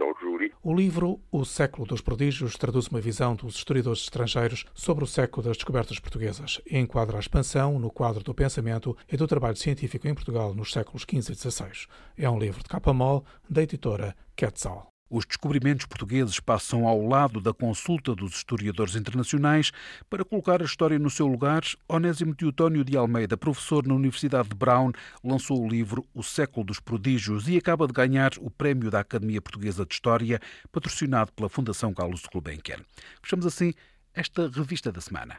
ao 0.00 0.14
júri. 0.20 0.52
O 0.62 0.74
livro 0.74 1.20
O 1.30 1.44
Século 1.44 1.86
dos 1.86 2.00
Prodígios 2.00 2.56
traduz 2.56 2.88
uma 2.88 3.00
visão 3.00 3.34
dos 3.34 3.56
historiadores 3.56 4.02
estrangeiros 4.02 4.64
sobre 4.74 5.04
o 5.04 5.06
século 5.06 5.42
das 5.42 5.56
descobertas 5.56 5.98
portuguesas 5.98 6.60
e 6.66 6.78
enquadra 6.78 7.16
a 7.16 7.20
expansão 7.20 7.78
no 7.78 7.90
quadro 7.90 8.22
do 8.22 8.34
pensamento 8.34 8.96
e 9.10 9.16
do 9.16 9.26
trabalho 9.26 9.56
científico 9.56 10.08
em 10.08 10.14
Portugal 10.14 10.54
nos 10.54 10.72
séculos 10.72 11.02
XV 11.02 11.32
e 11.32 11.36
XVI. 11.36 11.88
É 12.16 12.28
um 12.28 12.38
livro 12.38 12.62
de 12.62 12.68
capa 12.68 12.92
mole 12.92 13.22
da 13.48 13.62
editora 13.62 14.14
Quetzal. 14.36 14.97
Os 15.10 15.24
descobrimentos 15.24 15.86
portugueses 15.86 16.38
passam 16.38 16.86
ao 16.86 17.06
lado 17.06 17.40
da 17.40 17.54
consulta 17.54 18.14
dos 18.14 18.34
historiadores 18.34 18.94
internacionais 18.94 19.72
para 20.10 20.24
colocar 20.24 20.60
a 20.60 20.64
história 20.64 20.98
no 20.98 21.08
seu 21.08 21.26
lugar. 21.26 21.62
Onésimo 21.88 22.34
Teotónio 22.34 22.84
de 22.84 22.96
Almeida, 22.96 23.36
professor 23.36 23.86
na 23.86 23.94
Universidade 23.94 24.50
de 24.50 24.54
Brown, 24.54 24.92
lançou 25.24 25.64
o 25.64 25.68
livro 25.68 26.06
O 26.14 26.22
Século 26.22 26.66
dos 26.66 26.78
Prodígios 26.78 27.48
e 27.48 27.56
acaba 27.56 27.86
de 27.86 27.92
ganhar 27.92 28.32
o 28.38 28.50
prémio 28.50 28.90
da 28.90 29.00
Academia 29.00 29.40
Portuguesa 29.40 29.86
de 29.86 29.94
História, 29.94 30.40
patrocinado 30.70 31.32
pela 31.32 31.48
Fundação 31.48 31.94
Carlos 31.94 32.22
Gulbenkian. 32.30 32.80
Fechamos 33.22 33.46
assim 33.46 33.72
esta 34.14 34.48
revista 34.48 34.92
da 34.92 35.00
semana. 35.00 35.38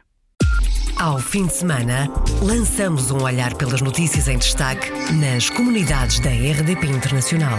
Ao 0.98 1.18
fim 1.18 1.46
de 1.46 1.54
semana, 1.54 2.10
lançamos 2.42 3.10
um 3.10 3.22
olhar 3.22 3.54
pelas 3.54 3.80
notícias 3.80 4.28
em 4.28 4.36
destaque 4.36 4.90
nas 5.14 5.48
comunidades 5.48 6.20
da 6.20 6.28
RDP 6.28 6.88
Internacional. 6.88 7.58